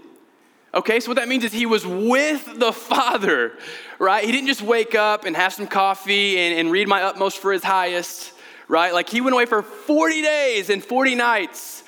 Okay, 0.76 1.00
so 1.00 1.10
what 1.10 1.16
that 1.16 1.28
means 1.28 1.44
is 1.44 1.52
he 1.52 1.66
was 1.66 1.88
with 1.88 2.60
the 2.60 2.72
Father, 2.72 3.58
right? 3.98 4.24
He 4.24 4.32
didn't 4.32 4.48
just 4.48 4.62
wake 4.62 4.94
up 4.94 5.26
and 5.26 5.36
have 5.36 5.54
some 5.54 5.66
coffee 5.66 6.38
and, 6.38 6.60
and 6.60 6.72
read 6.72 6.88
my 6.88 7.02
utmost 7.02 7.40
for 7.40 7.52
his 7.52 7.64
highest, 7.64 8.32
right? 8.68 8.94
Like 8.94 9.10
he 9.10 9.22
went 9.22 9.34
away 9.34 9.48
for 9.48 9.64
40 9.64 10.22
days 10.22 10.70
and 10.70 10.84
40 10.84 11.16
nights 11.16 11.84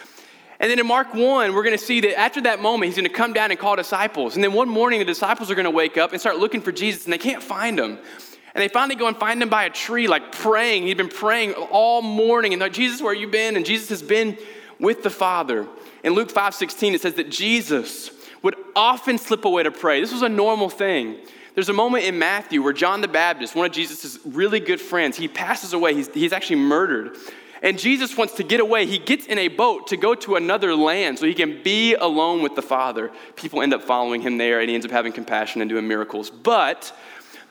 and 0.60 0.72
then 0.72 0.80
in 0.80 0.88
Mark 0.88 1.14
1, 1.14 1.54
we're 1.54 1.64
going 1.64 1.78
to 1.78 1.84
see 1.84 2.02
that 2.02 2.18
after 2.18 2.42
that 2.42 2.62
moment, 2.62 2.86
he's 2.86 2.96
going 2.96 3.08
to 3.08 3.14
come 3.14 3.32
down 3.32 3.52
and 3.52 3.60
call 3.60 3.76
disciples. 3.76 4.36
And 4.36 4.44
then 4.44 4.54
one 4.54 4.68
morning, 4.68 5.00
the 5.00 5.06
disciples 5.06 5.52
are 5.52 5.56
going 5.56 5.66
to 5.66 5.72
wake 5.72 5.98
up 5.98 6.14
and 6.14 6.20
start 6.20 6.38
looking 6.38 6.62
for 6.62 6.72
Jesus, 6.72 7.04
and 7.06 7.14
they 7.14 7.20
can't 7.20 7.44
find 7.44 7.80
him. 7.80 8.00
And 8.56 8.64
they 8.64 8.70
finally 8.70 8.96
go 8.96 9.08
and 9.08 9.16
find 9.16 9.42
him 9.42 9.50
by 9.50 9.66
a 9.66 9.70
tree, 9.70 10.08
like 10.08 10.32
praying. 10.32 10.88
He'd 10.88 10.98
been 10.98 11.10
praying 11.10 11.54
all 11.54 12.02
morning. 12.02 12.54
And 12.54 12.60
like, 12.60 12.74
Jesus, 12.74 13.02
where 13.02 13.14
you 13.14 13.28
been? 13.28 13.56
And 13.56 13.64
Jesus 13.64 13.90
has 13.90 14.02
been 14.02 14.36
with 14.80 15.04
the 15.04 15.12
Father. 15.12 15.68
In 16.04 16.14
Luke 16.14 16.32
5 16.32 16.56
16, 16.56 16.96
it 16.96 17.02
says 17.02 17.14
that 17.16 17.30
Jesus 17.30 18.10
would 18.42 18.56
often 18.76 19.20
slip 19.20 19.46
away 19.46 19.62
to 19.62 19.72
pray. 19.72 20.02
This 20.02 20.12
was 20.12 20.24
a 20.24 20.30
normal 20.30 20.70
thing. 20.70 21.18
There's 21.54 21.70
a 21.70 21.74
moment 21.74 22.06
in 22.06 22.18
Matthew 22.18 22.64
where 22.64 22.74
John 22.74 23.02
the 23.02 23.08
Baptist, 23.08 23.56
one 23.56 23.66
of 23.66 23.72
Jesus' 23.72 24.20
really 24.26 24.60
good 24.60 24.82
friends, 24.82 25.18
he 25.18 25.28
passes 25.28 25.74
away. 25.74 25.94
He's, 25.94 26.08
he's 26.14 26.34
actually 26.34 26.58
murdered. 26.58 27.16
And 27.62 27.80
Jesus 27.80 28.16
wants 28.16 28.36
to 28.36 28.44
get 28.44 28.60
away. 28.60 28.86
He 28.86 29.00
gets 29.00 29.26
in 29.26 29.38
a 29.38 29.48
boat 29.48 29.88
to 29.88 29.98
go 29.98 30.16
to 30.16 30.36
another 30.36 30.76
land 30.76 31.20
so 31.20 31.26
he 31.26 31.34
can 31.34 31.64
be 31.64 31.96
alone 31.96 32.42
with 32.42 32.56
the 32.56 32.62
Father. 32.62 33.12
People 33.36 33.62
end 33.62 33.74
up 33.74 33.84
following 33.84 34.22
him 34.22 34.38
there, 34.38 34.60
and 34.60 34.70
he 34.70 34.76
ends 34.76 34.86
up 34.86 34.92
having 34.92 35.12
compassion 35.12 35.62
and 35.62 35.70
doing 35.70 35.88
miracles. 35.88 36.30
But 36.30 36.94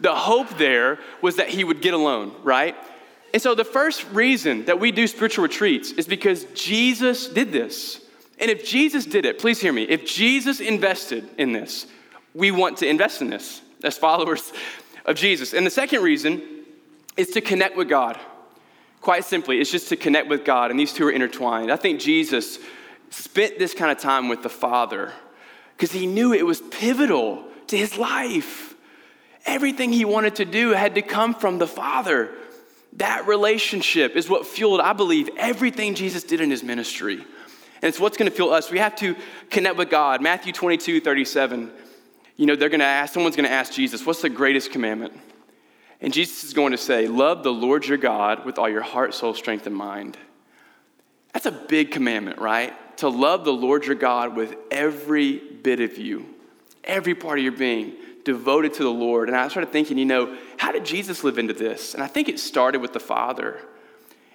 the 0.01 0.15
hope 0.15 0.49
there 0.59 0.99
was 1.23 1.37
that 1.37 1.49
he 1.49 1.65
would 1.65 1.81
get 1.81 1.95
alone, 1.95 2.35
right? 2.43 2.77
And 3.33 3.43
so 3.43 3.55
the 3.55 3.65
first 3.65 4.07
reason 4.13 4.65
that 4.67 4.79
we 4.81 4.93
do 4.93 5.07
spiritual 5.07 5.43
retreats 5.43 5.93
is 5.93 6.07
because 6.07 6.45
Jesus 6.55 7.29
did 7.29 7.53
this. 7.53 8.01
And 8.39 8.51
if 8.51 8.67
Jesus 8.67 9.07
did 9.07 9.25
it, 9.25 9.39
please 9.39 9.61
hear 9.61 9.73
me, 9.73 9.83
if 9.85 10.07
Jesus 10.07 10.61
invested 10.61 11.29
in 11.39 11.53
this, 11.53 11.87
we 12.35 12.51
want 12.51 12.79
to 12.79 12.87
invest 12.87 13.23
in 13.23 13.31
this 13.31 13.63
as 13.83 13.97
followers 13.99 14.53
of 15.05 15.17
Jesus. 15.17 15.55
And 15.55 15.67
the 15.67 15.71
second 15.71 16.03
reason 16.03 16.43
is 17.17 17.31
to 17.31 17.41
connect 17.41 17.77
with 17.77 17.89
God. 17.89 18.19
Quite 19.07 19.25
simply, 19.25 19.61
it's 19.61 19.71
just 19.71 19.91
to 19.91 19.97
connect 19.97 20.27
with 20.27 20.45
God, 20.45 20.73
and 20.73 20.81
these 20.81 20.93
two 20.93 21.07
are 21.07 21.13
intertwined. 21.13 21.71
I 21.71 21.77
think 21.77 22.01
Jesus 22.01 22.59
spent 23.11 23.57
this 23.57 23.73
kind 23.73 23.93
of 23.93 24.01
time 24.01 24.29
with 24.29 24.43
the 24.43 24.49
Father 24.49 25.13
because 25.77 25.93
he 25.93 26.09
knew 26.09 26.33
it 26.33 26.45
was 26.45 26.61
pivotal 26.61 27.45
to 27.69 27.77
his 27.77 27.97
life. 27.97 28.75
Everything 29.45 29.93
he 29.93 30.05
wanted 30.05 30.35
to 30.35 30.45
do 30.45 30.71
had 30.71 30.97
to 30.97 31.03
come 31.03 31.35
from 31.35 31.59
the 31.59 31.69
Father. 31.69 32.33
That 32.95 33.29
relationship 33.29 34.17
is 34.17 34.29
what 34.29 34.45
fueled, 34.45 34.81
I 34.81 34.93
believe, 34.93 35.31
everything 35.39 35.95
Jesus 35.95 36.25
did 36.25 36.41
in 36.41 36.51
his 36.51 36.65
ministry. 36.65 37.15
And 37.15 37.85
it's 37.85 38.01
what's 38.01 38.17
going 38.17 38.29
to 38.29 38.35
fuel 38.35 38.53
us. 38.53 38.73
We 38.73 38.81
have 38.81 38.97
to 38.97 39.15
connect 39.51 39.77
with 39.77 39.89
God. 39.89 40.21
Matthew 40.21 40.53
22, 40.53 41.01
37. 41.01 41.71
You 42.37 42.47
know, 42.47 42.57
they're 42.57 42.69
going 42.69 42.81
to 42.81 42.87
ask, 42.87 43.15
someone's 43.15 43.37
going 43.37 43.49
to 43.49 43.55
ask 43.55 43.73
Jesus, 43.73 44.05
what's 44.05 44.23
the 44.23 44.31
greatest 44.31 44.73
commandment? 44.73 45.13
And 46.01 46.13
Jesus 46.13 46.45
is 46.45 46.53
going 46.53 46.73
to 46.73 46.79
say, 46.79 47.07
Love 47.07 47.43
the 47.43 47.53
Lord 47.53 47.87
your 47.87 47.99
God 47.99 48.45
with 48.45 48.59
all 48.59 48.69
your 48.69 48.83
heart, 48.83 49.15
soul, 49.15 49.35
strength, 49.35 49.67
and 49.67 49.75
mind. 49.75 50.17
That's 51.33 51.47
a 51.47 51.53
big 51.53 51.91
commandment, 51.91 52.39
right? 52.39 52.75
To 52.99 53.09
love 53.09 53.45
the 53.45 53.53
Lord 53.53 53.85
your 53.85 53.95
God 53.95 54.37
with 54.37 54.57
every 54.71 55.39
bit 55.39 55.81
of 55.81 55.99
you, 55.99 56.27
every 56.83 57.15
part 57.15 57.39
of 57.39 57.45
your 57.45 57.53
being, 57.53 57.93
devoted 58.25 58.75
to 58.75 58.83
the 58.83 58.91
Lord. 58.91 59.29
And 59.29 59.37
I 59.37 59.49
started 59.49 59.71
thinking, 59.71 59.99
you 59.99 60.05
know, 60.05 60.37
how 60.57 60.73
did 60.73 60.85
Jesus 60.85 61.23
live 61.23 61.39
into 61.39 61.53
this? 61.53 61.95
And 61.95 62.03
I 62.03 62.07
think 62.07 62.29
it 62.29 62.41
started 62.41 62.81
with 62.81 62.93
the 62.93 63.01
Father. 63.01 63.61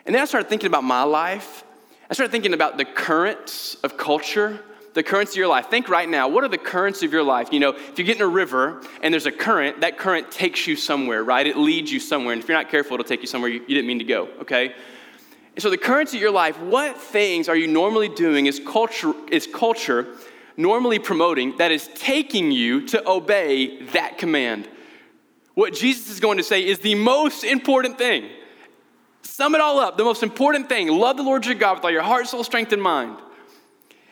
And 0.06 0.13
then 0.15 0.22
I 0.22 0.25
started 0.25 0.48
thinking 0.48 0.68
about 0.68 0.84
my 0.84 1.03
life. 1.03 1.63
I 2.10 2.13
started 2.13 2.32
thinking 2.32 2.53
about 2.53 2.77
the 2.77 2.86
currents 2.86 3.75
of 3.84 3.98
culture, 3.98 4.60
the 4.93 5.03
currents 5.03 5.31
of 5.31 5.38
your 5.38 5.48
life. 5.48 5.69
Think 5.69 5.89
right 5.89 6.07
now, 6.07 6.27
what 6.27 6.43
are 6.43 6.50
the 6.50 6.57
currents 6.57 7.03
of 7.03 7.13
your 7.13 7.24
life? 7.24 7.50
You 7.51 7.60
know, 7.60 7.69
if 7.69 7.98
you 7.98 8.05
get 8.05 8.17
in 8.17 8.21
a 8.21 8.27
river 8.27 8.81
and 9.01 9.13
there's 9.13 9.25
a 9.25 9.31
current, 9.31 9.81
that 9.81 9.98
current 9.98 10.31
takes 10.31 10.67
you 10.67 10.75
somewhere, 10.75 11.24
right? 11.24 11.45
It 11.45 11.57
leads 11.57 11.91
you 11.91 12.00
somewhere. 12.00 12.33
And 12.33 12.41
if 12.41 12.48
you're 12.48 12.57
not 12.57 12.69
careful, 12.69 12.95
it'll 12.95 13.05
take 13.05 13.21
you 13.21 13.27
somewhere 13.27 13.50
you, 13.50 13.62
you 13.62 13.75
didn't 13.75 13.88
mean 13.88 14.00
to 14.00 14.05
go, 14.05 14.27
okay? 14.41 14.74
And 15.55 15.62
so 15.62 15.69
the 15.69 15.77
currents 15.77 16.13
of 16.13 16.19
your 16.19 16.31
life, 16.31 16.60
what 16.60 16.98
things 16.98 17.50
are 17.50 17.55
you 17.55 17.67
normally 17.67 18.10
doing 18.10 18.45
is 18.45 18.60
culture, 18.65 19.13
is 19.31 19.48
culture 19.48 20.07
normally 20.57 21.00
promoting 21.00 21.57
that 21.57 21.71
is 21.71 21.89
taking 21.95 22.51
you 22.51 22.86
to 22.88 23.10
obey 23.10 23.83
that 23.88 24.17
command? 24.17 24.67
What 25.53 25.74
Jesus 25.74 26.10
is 26.10 26.19
going 26.19 26.38
to 26.38 26.43
say 26.43 26.65
is 26.65 26.79
the 26.79 26.95
most 26.95 27.43
important 27.43 27.98
thing 27.98 28.29
Sum 29.24 29.55
it 29.55 29.62
all 29.62 29.79
up. 29.79 29.98
The 29.98 30.03
most 30.03 30.24
important 30.24 30.69
thing 30.69 30.88
love 30.88 31.17
the 31.17 31.24
Lord 31.24 31.45
your 31.45 31.55
God 31.55 31.77
with 31.77 31.86
all 31.86 31.91
your 31.91 32.01
heart, 32.01 32.27
soul, 32.27 32.43
strength, 32.43 32.74
and 32.74 32.81
mind. 32.81 33.17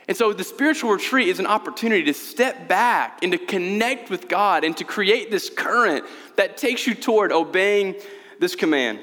And 0.10 0.18
so 0.18 0.34
the 0.34 0.44
spiritual 0.44 0.89
retreat 0.89 1.28
is 1.28 1.38
an 1.38 1.46
opportunity 1.46 2.04
to 2.06 2.16
step 2.16 2.68
back 2.68 3.20
and 3.22 3.32
to 3.32 3.38
connect 3.38 4.10
with 4.10 4.28
God 4.28 4.63
and 4.63 4.75
to 4.78 4.84
create 4.84 5.30
this 5.30 5.51
current 5.51 6.04
that 6.36 6.58
takes 6.58 6.88
you 6.88 6.96
toward 6.96 7.32
obeying 7.32 7.96
this 8.39 8.56
command. 8.56 9.01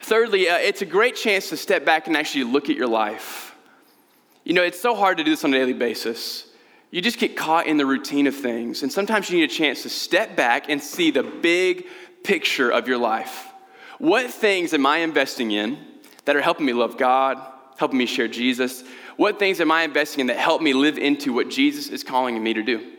Thirdly, 0.00 0.48
uh, 0.48 0.56
it's 0.56 0.80
a 0.80 0.86
great 0.86 1.16
chance 1.16 1.50
to 1.50 1.56
step 1.58 1.84
back 1.84 2.06
and 2.06 2.16
actually 2.16 2.44
look 2.44 2.70
at 2.70 2.76
your 2.76 2.86
life. 2.86 3.54
You 4.42 4.54
know, 4.54 4.62
it's 4.62 4.80
so 4.80 4.94
hard 4.94 5.18
to 5.18 5.24
do 5.24 5.32
this 5.32 5.44
on 5.44 5.52
a 5.52 5.58
daily 5.58 5.74
basis. 5.74 6.46
You 6.90 7.02
just 7.02 7.18
get 7.18 7.36
caught 7.36 7.66
in 7.66 7.76
the 7.76 7.84
routine 7.84 8.26
of 8.26 8.34
things. 8.34 8.82
And 8.82 8.90
sometimes 8.90 9.28
you 9.28 9.36
need 9.36 9.50
a 9.50 9.52
chance 9.52 9.82
to 9.82 9.90
step 9.90 10.34
back 10.34 10.70
and 10.70 10.82
see 10.82 11.10
the 11.10 11.22
big 11.22 11.84
picture 12.24 12.70
of 12.70 12.88
your 12.88 12.96
life. 12.96 13.52
What 13.98 14.30
things 14.30 14.72
am 14.72 14.86
I 14.86 14.98
investing 15.00 15.50
in 15.50 15.76
that 16.24 16.36
are 16.36 16.40
helping 16.40 16.64
me 16.64 16.72
love 16.72 16.96
God, 16.96 17.36
helping 17.80 17.98
me 17.98 18.04
share 18.04 18.28
Jesus? 18.28 18.84
What 19.16 19.38
things 19.38 19.58
am 19.58 19.72
I 19.72 19.84
investing 19.84 20.20
in 20.20 20.26
that 20.26 20.36
help 20.36 20.60
me 20.60 20.74
live 20.74 20.98
into 20.98 21.32
what 21.32 21.48
Jesus 21.48 21.88
is 21.88 22.04
calling 22.04 22.40
me 22.40 22.52
to 22.52 22.62
do? 22.62 22.92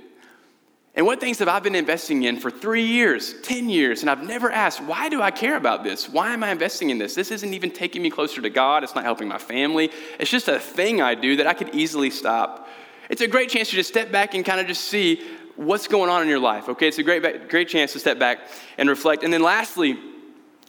And 0.96 1.06
what 1.06 1.22
things 1.22 1.38
have 1.38 1.48
I 1.48 1.60
been 1.60 1.76
investing 1.76 2.24
in 2.24 2.40
for 2.40 2.50
three 2.50 2.86
years, 2.86 3.36
10 3.44 3.70
years, 3.70 4.02
and 4.02 4.10
I've 4.10 4.28
never 4.28 4.52
asked, 4.52 4.82
why 4.82 5.08
do 5.08 5.22
I 5.22 5.30
care 5.30 5.56
about 5.56 5.84
this? 5.84 6.10
Why 6.10 6.34
am 6.34 6.44
I 6.44 6.50
investing 6.52 6.90
in 6.90 6.98
this? 6.98 7.14
This 7.14 7.30
isn't 7.30 7.54
even 7.54 7.70
taking 7.70 8.02
me 8.02 8.10
closer 8.10 8.42
to 8.42 8.50
God. 8.50 8.84
It's 8.84 8.96
not 8.96 9.04
helping 9.04 9.28
my 9.28 9.38
family. 9.38 9.92
It's 10.20 10.32
just 10.32 10.48
a 10.48 10.60
thing 10.60 11.00
I 11.00 11.14
do 11.14 11.36
that 11.38 11.46
I 11.46 11.54
could 11.54 11.74
easily 11.76 12.10
stop. 12.10 12.68
It's 13.08 13.22
a 13.22 13.28
great 13.28 13.50
chance 13.50 13.70
to 13.70 13.76
just 13.76 13.90
step 13.90 14.12
back 14.12 14.34
and 14.34 14.44
kind 14.44 14.60
of 14.60 14.66
just 14.66 14.86
see 14.86 15.22
what's 15.56 15.88
going 15.88 16.10
on 16.10 16.24
in 16.24 16.28
your 16.28 16.40
life, 16.40 16.70
okay? 16.70 16.88
It's 16.88 16.98
a 16.98 17.04
great, 17.04 17.50
great 17.50 17.70
chance 17.70 17.94
to 17.94 18.00
step 18.00 18.18
back 18.18 18.40
and 18.80 18.90
reflect. 18.90 19.24
And 19.24 19.32
then 19.32 19.44
lastly, 19.44 19.98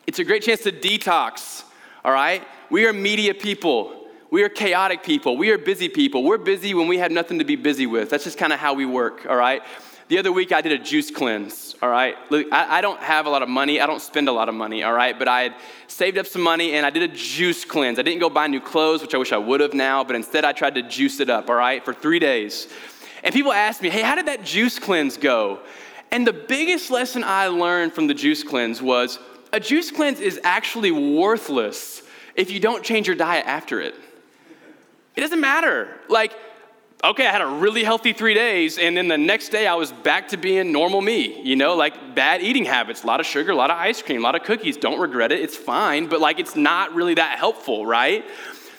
it's 0.06 0.18
a 0.18 0.24
great 0.24 0.42
chance 0.42 0.60
to 0.64 0.70
detox, 0.70 1.64
all 2.04 2.12
right? 2.12 2.46
We 2.70 2.84
are 2.84 2.92
media 2.92 3.32
people. 3.32 4.01
We 4.32 4.42
are 4.44 4.48
chaotic 4.48 5.02
people. 5.02 5.36
We 5.36 5.50
are 5.50 5.58
busy 5.58 5.90
people. 5.90 6.22
We're 6.22 6.38
busy 6.38 6.72
when 6.72 6.88
we 6.88 6.96
have 6.96 7.12
nothing 7.12 7.40
to 7.40 7.44
be 7.44 7.54
busy 7.54 7.84
with. 7.84 8.08
That's 8.08 8.24
just 8.24 8.38
kind 8.38 8.50
of 8.50 8.58
how 8.58 8.72
we 8.72 8.86
work, 8.86 9.26
all 9.28 9.36
right? 9.36 9.60
The 10.08 10.16
other 10.16 10.32
week 10.32 10.52
I 10.52 10.62
did 10.62 10.72
a 10.72 10.78
juice 10.78 11.10
cleanse, 11.10 11.74
all 11.82 11.90
right? 11.90 12.16
Look, 12.30 12.46
I, 12.50 12.78
I, 12.78 12.80
don't 12.80 12.98
have 13.00 13.26
a 13.26 13.28
lot 13.28 13.42
of 13.42 13.50
money. 13.50 13.78
I 13.78 13.84
don't 13.84 14.00
spend 14.00 14.30
a 14.30 14.32
lot 14.32 14.48
of 14.48 14.54
money, 14.54 14.84
all 14.84 14.94
right? 14.94 15.18
But 15.18 15.28
I 15.28 15.42
had 15.42 15.56
saved 15.86 16.16
up 16.16 16.26
some 16.26 16.40
money 16.40 16.72
and 16.72 16.86
I 16.86 16.88
did 16.88 17.02
a 17.02 17.14
juice 17.14 17.66
cleanse. 17.66 17.98
I 17.98 18.02
didn't 18.02 18.20
go 18.20 18.30
buy 18.30 18.46
new 18.46 18.62
clothes, 18.62 19.02
which 19.02 19.14
I 19.14 19.18
wish 19.18 19.32
I 19.32 19.36
would 19.36 19.60
have 19.60 19.74
now, 19.74 20.02
but 20.02 20.16
instead 20.16 20.46
I 20.46 20.52
tried 20.52 20.76
to 20.76 20.82
juice 20.82 21.20
it 21.20 21.28
up, 21.28 21.50
all 21.50 21.56
right, 21.56 21.84
for 21.84 21.92
three 21.92 22.18
days. 22.18 22.68
And 23.22 23.34
people 23.34 23.52
asked 23.52 23.82
me, 23.82 23.90
hey, 23.90 24.00
how 24.00 24.14
did 24.14 24.28
that 24.28 24.44
juice 24.44 24.78
cleanse 24.78 25.18
go? 25.18 25.60
And 26.10 26.26
the 26.26 26.32
biggest 26.32 26.90
lesson 26.90 27.22
I 27.22 27.48
learned 27.48 27.92
from 27.92 28.06
the 28.06 28.14
juice 28.14 28.42
cleanse 28.42 28.80
was 28.80 29.18
a 29.52 29.60
juice 29.60 29.90
cleanse 29.90 30.20
is 30.20 30.40
actually 30.42 30.90
worthless 30.90 32.00
if 32.34 32.50
you 32.50 32.60
don't 32.60 32.82
change 32.82 33.06
your 33.06 33.16
diet 33.16 33.44
after 33.46 33.78
it. 33.78 33.94
It 35.14 35.20
doesn't 35.20 35.40
matter. 35.40 35.88
Like, 36.08 36.32
okay, 37.04 37.26
I 37.26 37.32
had 37.32 37.42
a 37.42 37.46
really 37.46 37.84
healthy 37.84 38.12
three 38.12 38.34
days, 38.34 38.78
and 38.78 38.96
then 38.96 39.08
the 39.08 39.18
next 39.18 39.48
day 39.48 39.66
I 39.66 39.74
was 39.74 39.92
back 39.92 40.28
to 40.28 40.36
being 40.36 40.72
normal 40.72 41.00
me, 41.00 41.42
you 41.42 41.56
know, 41.56 41.74
like 41.74 42.14
bad 42.14 42.42
eating 42.42 42.64
habits, 42.64 43.02
a 43.02 43.06
lot 43.06 43.20
of 43.20 43.26
sugar, 43.26 43.50
a 43.52 43.56
lot 43.56 43.70
of 43.70 43.76
ice 43.76 44.00
cream, 44.00 44.20
a 44.20 44.22
lot 44.22 44.34
of 44.34 44.44
cookies. 44.44 44.76
Don't 44.76 45.00
regret 45.00 45.32
it, 45.32 45.40
it's 45.40 45.56
fine, 45.56 46.06
but 46.06 46.20
like 46.20 46.38
it's 46.38 46.56
not 46.56 46.94
really 46.94 47.14
that 47.14 47.38
helpful, 47.38 47.84
right? 47.84 48.24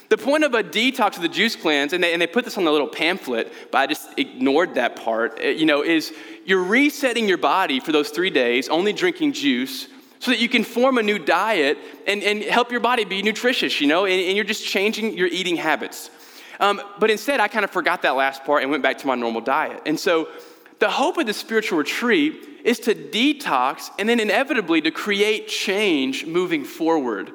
The 0.10 0.18
point 0.18 0.44
of 0.44 0.54
a 0.54 0.64
detox 0.64 1.16
of 1.16 1.22
the 1.22 1.28
juice 1.28 1.56
cleanse, 1.56 1.92
and 1.92 2.04
they, 2.04 2.14
and 2.14 2.22
they 2.22 2.28
put 2.28 2.46
this 2.46 2.58
on 2.58 2.66
the 2.66 2.72
little 2.72 2.88
pamphlet, 2.88 3.52
but 3.72 3.80
I 3.80 3.88
just 3.88 4.08
ignored 4.18 4.76
that 4.76 4.96
part, 4.96 5.40
eh, 5.42 5.52
you 5.52 5.66
know, 5.66 5.84
is 5.84 6.14
you're 6.46 6.64
resetting 6.64 7.28
your 7.28 7.38
body 7.38 7.80
for 7.80 7.92
those 7.92 8.10
three 8.10 8.30
days, 8.30 8.70
only 8.70 8.94
drinking 8.94 9.34
juice, 9.34 9.88
so 10.20 10.32
that 10.32 10.40
you 10.40 10.48
can 10.48 10.64
form 10.64 10.98
a 10.98 11.04
new 11.04 11.20
diet 11.20 11.78
and, 12.08 12.24
and 12.24 12.44
help 12.44 12.72
your 12.72 12.80
body 12.80 13.04
be 13.04 13.22
nutritious, 13.22 13.82
you 13.82 13.88
know, 13.88 14.06
and, 14.06 14.22
and 14.22 14.38
you're 14.38 14.46
just 14.46 14.66
changing 14.66 15.18
your 15.18 15.28
eating 15.28 15.58
habits. 15.58 16.10
Um, 16.64 16.82
but 16.98 17.12
instead, 17.12 17.42
I 17.42 17.50
kind 17.50 17.66
of 17.66 17.72
forgot 17.72 18.04
that 18.04 18.16
last 18.16 18.46
part 18.46 18.62
and 18.62 18.72
went 18.72 18.82
back 18.82 18.98
to 19.00 19.08
my 19.08 19.16
normal 19.16 19.42
diet. 19.42 19.82
And 19.86 20.00
so, 20.00 20.30
the 20.80 20.90
hope 20.90 21.18
of 21.18 21.26
the 21.26 21.34
spiritual 21.34 21.78
retreat 21.78 22.62
is 22.64 22.80
to 22.82 22.96
detox 22.96 23.90
and 24.00 24.08
then 24.08 24.22
inevitably 24.22 24.80
to 24.82 24.92
create 24.92 25.50
change 25.50 26.26
moving 26.26 26.64
forward. 26.64 27.32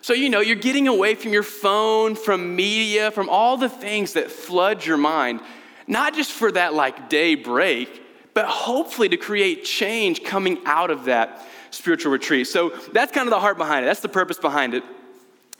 So, 0.00 0.12
you 0.12 0.30
know, 0.30 0.38
you're 0.38 0.54
getting 0.54 0.86
away 0.86 1.16
from 1.16 1.32
your 1.32 1.42
phone, 1.42 2.14
from 2.14 2.54
media, 2.54 3.10
from 3.10 3.28
all 3.28 3.56
the 3.56 3.68
things 3.68 4.12
that 4.12 4.30
flood 4.30 4.86
your 4.86 4.96
mind, 4.96 5.40
not 5.88 6.14
just 6.14 6.30
for 6.30 6.52
that 6.52 6.72
like 6.72 7.08
day 7.08 7.34
break, 7.34 8.00
but 8.32 8.46
hopefully 8.46 9.08
to 9.08 9.16
create 9.16 9.64
change 9.64 10.22
coming 10.22 10.60
out 10.66 10.92
of 10.92 11.06
that 11.06 11.44
spiritual 11.70 12.12
retreat. 12.12 12.46
So 12.46 12.70
that's 12.92 13.10
kind 13.10 13.26
of 13.26 13.30
the 13.30 13.40
heart 13.40 13.58
behind 13.58 13.84
it. 13.84 13.88
That's 13.88 14.00
the 14.00 14.08
purpose 14.08 14.38
behind 14.38 14.74
it. 14.74 14.84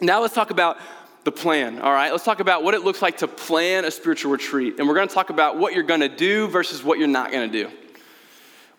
Now 0.01 0.21
let's 0.21 0.35
talk 0.35 0.51
about 0.51 0.79
the 1.29 1.33
plan, 1.33 1.79
all 1.81 1.93
right? 1.93 2.11
Let's 2.11 2.25
talk 2.25 2.41
about 2.41 2.65
what 2.65 2.73
it 2.73 2.85
looks 2.85 3.03
like 3.03 3.19
to 3.19 3.29
plan 3.29 3.85
a 3.85 3.91
spiritual 3.91 4.33
retreat. 4.33 4.77
And 4.79 4.89
we're 4.89 4.95
going 4.95 5.09
to 5.09 5.15
talk 5.15 5.29
about 5.29 5.59
what 5.59 5.75
you're 5.75 5.83
going 5.83 6.01
to 6.01 6.09
do 6.09 6.49
versus 6.49 6.83
what 6.83 6.99
you're 6.99 7.07
not 7.07 7.31
going 7.31 7.53
to 7.53 7.65
do. 7.65 7.71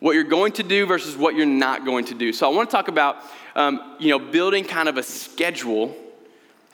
What 0.00 0.16
you're 0.16 0.24
going 0.24 0.50
to 0.54 0.64
do 0.64 0.84
versus 0.84 1.16
what 1.16 1.36
you're 1.36 1.46
not 1.46 1.84
going 1.84 2.06
to 2.06 2.14
do. 2.14 2.32
So 2.32 2.50
I 2.50 2.56
want 2.56 2.68
to 2.68 2.74
talk 2.74 2.88
about, 2.88 3.18
um, 3.54 3.94
you 4.00 4.08
know, 4.08 4.18
building 4.18 4.64
kind 4.64 4.88
of 4.88 4.96
a 4.96 5.02
schedule 5.04 5.94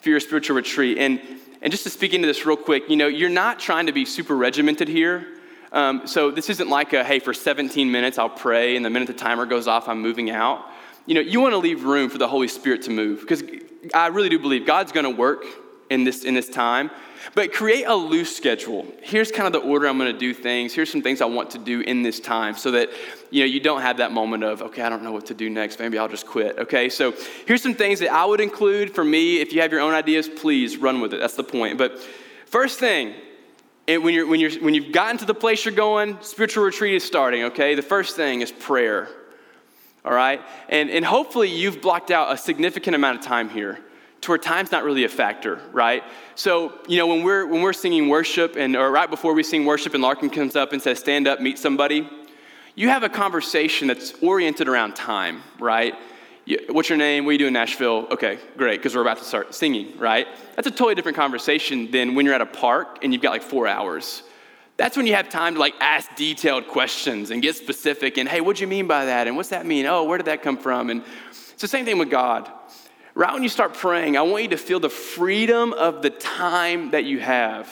for 0.01 0.09
your 0.09 0.19
spiritual 0.19 0.57
retreat. 0.57 0.97
And, 0.97 1.21
and 1.61 1.71
just 1.71 1.85
to 1.85 1.91
speak 1.91 2.15
into 2.15 2.27
this 2.27 2.47
real 2.47 2.57
quick, 2.57 2.89
you 2.89 2.97
know, 2.97 3.09
you're 3.09 3.29
not 3.29 3.61
trying 3.61 3.85
to 3.85 3.93
be 3.93 4.07
super 4.07 4.35
regimented 4.35 4.89
here. 4.89 5.27
Um, 5.73 6.07
so 6.07 6.31
this 6.31 6.49
isn't 6.49 6.71
like 6.71 6.95
a, 6.95 7.05
hey, 7.05 7.19
for 7.19 7.35
17 7.35 7.93
minutes 7.93 8.17
I'll 8.17 8.31
pray, 8.31 8.77
and 8.77 8.85
the 8.85 8.89
minute 8.89 9.09
the 9.09 9.13
timer 9.13 9.45
goes 9.45 9.69
off, 9.69 9.91
I'm 9.91 10.01
moving 10.01 10.31
out. 10.31 10.65
You 11.05 11.17
know, 11.17 11.21
you 11.21 11.39
want 11.39 11.53
to 11.53 11.59
leave 11.59 11.85
room 11.85 12.09
for 12.09 12.17
the 12.17 12.29
Holy 12.29 12.49
Spirit 12.49 12.81
to 12.85 12.91
move 12.91 13.21
because 13.21 13.43
I 13.93 14.07
really 14.07 14.31
do 14.31 14.39
believe 14.39 14.65
God's 14.65 14.91
going 14.91 15.05
to 15.05 15.11
work 15.11 15.45
in 15.91 16.05
this 16.05 16.25
in 16.25 16.35
this 16.35 16.49
time. 16.49 16.91
But 17.35 17.53
create 17.53 17.85
a 17.85 17.95
loose 17.95 18.35
schedule. 18.35 18.87
Here's 19.03 19.31
kind 19.31 19.47
of 19.47 19.53
the 19.53 19.69
order 19.69 19.89
I'm 19.89 19.99
going 19.99 20.13
to 20.13 20.19
do 20.19 20.33
things. 20.33 20.73
Here's 20.73 20.91
some 20.91 21.03
things 21.03 21.21
I 21.21 21.27
want 21.27 21.51
to 21.51 21.59
do 21.59 21.81
in 21.81 22.03
this 22.03 22.21
time 22.21 22.57
so 22.57 22.71
that 22.73 22.91
you 23.31 23.41
know 23.41 23.47
you 23.47 23.61
don't 23.61 23.83
have 23.83 23.99
that 23.99 24.13
moment 24.13 24.45
of, 24.45 24.63
okay, 24.63 24.83
I 24.83 24.89
don't 24.89 25.03
know 25.03 25.13
what 25.13 25.27
to 25.27 25.35
do 25.35 25.51
next. 25.51 25.79
Maybe 25.79 25.99
I'll 25.99 26.09
just 26.09 26.27
quit. 26.27 26.59
Okay? 26.59 26.89
So, 26.89 27.15
here's 27.47 27.63
some 27.63 27.75
things 27.75 28.01
that 28.01 28.13
I 28.13 28.25
would 28.25 28.41
include 28.41 28.95
for 28.95 29.05
me. 29.05 29.41
If 29.41 29.53
you 29.53 29.61
have 29.63 29.73
your 29.73 29.81
own 29.81 29.93
ideas, 29.93 30.29
please 30.29 30.77
run 30.77 31.01
with 31.01 31.15
it. 31.15 31.21
That's 31.21 31.35
the 31.35 31.45
point. 31.45 31.79
But 31.79 31.99
first 32.47 32.79
thing, 32.79 33.15
and 33.89 34.03
when, 34.03 34.15
you're, 34.15 34.27
when, 34.27 34.41
you're, 34.41 34.53
when 34.61 34.75
you've 34.75 34.93
gotten 34.93 35.19
to 35.19 35.25
the 35.25 35.35
place 35.35 35.65
you're 35.65 35.75
going, 35.75 36.19
spiritual 36.21 36.65
retreat 36.65 36.95
is 36.95 37.05
starting, 37.05 37.45
okay? 37.45 37.75
The 37.75 37.83
first 37.83 38.17
thing 38.17 38.41
is 38.41 38.51
prayer, 38.51 39.09
all 40.05 40.13
right? 40.13 40.41
And, 40.69 40.91
and 40.91 41.05
hopefully 41.05 41.51
you've 41.51 41.81
blocked 41.81 42.11
out 42.11 42.33
a 42.33 42.37
significant 42.37 42.97
amount 42.97 43.19
of 43.19 43.25
time 43.25 43.49
here 43.49 43.79
to 44.23 44.31
where 44.31 44.39
time's 44.39 44.73
not 44.73 44.85
really 44.85 45.05
a 45.05 45.09
factor, 45.09 45.61
right? 45.73 46.03
So, 46.35 46.73
you 46.89 46.99
know, 46.99 47.07
when 47.07 47.23
we're, 47.23 47.47
when 47.47 47.63
we're 47.63 47.73
singing 47.73 48.09
worship, 48.09 48.57
and, 48.57 48.77
or 48.77 48.91
right 48.91 49.09
before 49.09 49.35
we 49.35 49.43
sing 49.43 49.65
worship, 49.65 49.95
and 49.95 50.03
Larkin 50.03 50.31
comes 50.31 50.57
up 50.57 50.73
and 50.73 50.83
says, 50.83 50.99
stand 50.99 51.29
up, 51.29 51.41
meet 51.41 51.59
somebody, 51.59 52.09
you 52.75 52.89
have 52.89 53.03
a 53.03 53.09
conversation 53.09 53.89
that's 53.89 54.13
oriented 54.23 54.69
around 54.69 54.97
time, 54.97 55.43
right? 55.59 55.95
what's 56.69 56.89
your 56.89 56.99
name? 56.99 57.25
What 57.25 57.33
you 57.33 57.39
do 57.39 57.47
in 57.49 57.53
Nashville? 57.53 58.07
Okay, 58.11 58.39
great, 58.57 58.79
because 58.79 58.95
we're 58.95 59.03
about 59.03 59.19
to 59.19 59.25
start 59.25 59.55
singing, 59.55 59.99
right? 59.99 60.29
That's 60.55 60.69
a 60.69 60.71
totally 60.71 60.95
different 60.95 61.17
conversation 61.17 61.91
than 61.91 62.15
when 62.15 62.25
you're 62.25 62.35
at 62.35 62.41
a 62.41 62.47
park 62.47 63.01
and 63.03 63.13
you've 63.13 63.23
got 63.23 63.31
like 63.31 63.43
four 63.43 63.67
hours. 63.67 64.23
That's 64.77 64.97
when 64.97 65.07
you 65.07 65.15
have 65.15 65.29
time 65.29 65.55
to 65.55 65.61
like 65.61 65.75
ask 65.81 66.15
detailed 66.15 66.69
questions 66.69 67.31
and 67.31 67.43
get 67.43 67.57
specific 67.57 68.19
and 68.19 68.29
hey, 68.29 68.41
what 68.41 68.57
do 68.57 68.61
you 68.61 68.69
mean 68.69 68.87
by 68.87 69.07
that? 69.07 69.27
And 69.27 69.37
what's 69.37 69.49
that 69.49 69.67
mean? 69.67 69.87
Oh, 69.87 70.05
where 70.05 70.19
did 70.19 70.27
that 70.27 70.43
come 70.43 70.59
from? 70.59 70.91
And 70.91 71.03
it's 71.31 71.63
the 71.63 71.69
same 71.69 71.85
thing 71.85 71.99
with 71.99 72.11
God. 72.11 72.51
Right 73.17 73.33
when 73.33 73.43
you 73.43 73.49
start 73.49 73.73
praying, 73.73 74.19
I 74.19 74.23
want 74.23 74.43
you 74.43 74.51
to 74.51 74.59
feel 74.59 74.79
the 74.79 74.91
freedom 74.91 75.73
of 75.73 76.03
the 76.03 76.11
time 76.11 76.91
that 76.91 77.05
you 77.05 77.19
have. 77.19 77.67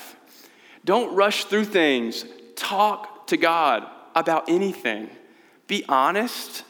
Don't 0.86 1.14
rush 1.14 1.44
through 1.44 1.66
things. 1.66 2.24
Talk 2.56 3.26
to 3.26 3.36
God 3.36 3.86
about 4.14 4.48
anything. 4.48 5.10
Be 5.66 5.84
honest, 5.86 6.64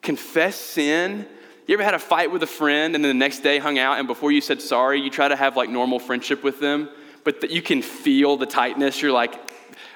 confess 0.00 0.56
sin, 0.56 1.26
You 1.66 1.74
ever 1.74 1.84
had 1.84 1.92
a 1.92 1.98
fight 1.98 2.30
with 2.30 2.42
a 2.42 2.46
friend 2.46 2.94
and 2.94 3.04
then 3.04 3.10
the 3.10 3.24
next 3.24 3.40
day 3.40 3.58
hung 3.58 3.78
out 3.78 3.98
and 3.98 4.08
before 4.08 4.32
you 4.32 4.40
said 4.40 4.62
sorry, 4.62 4.98
you 4.98 5.10
try 5.10 5.28
to 5.28 5.36
have 5.36 5.54
like 5.54 5.68
normal 5.68 5.98
friendship 5.98 6.42
with 6.42 6.58
them, 6.58 6.88
but 7.22 7.50
you 7.50 7.60
can 7.60 7.82
feel 7.82 8.38
the 8.38 8.46
tightness. 8.46 9.02
You're 9.02 9.12
like, 9.12 9.38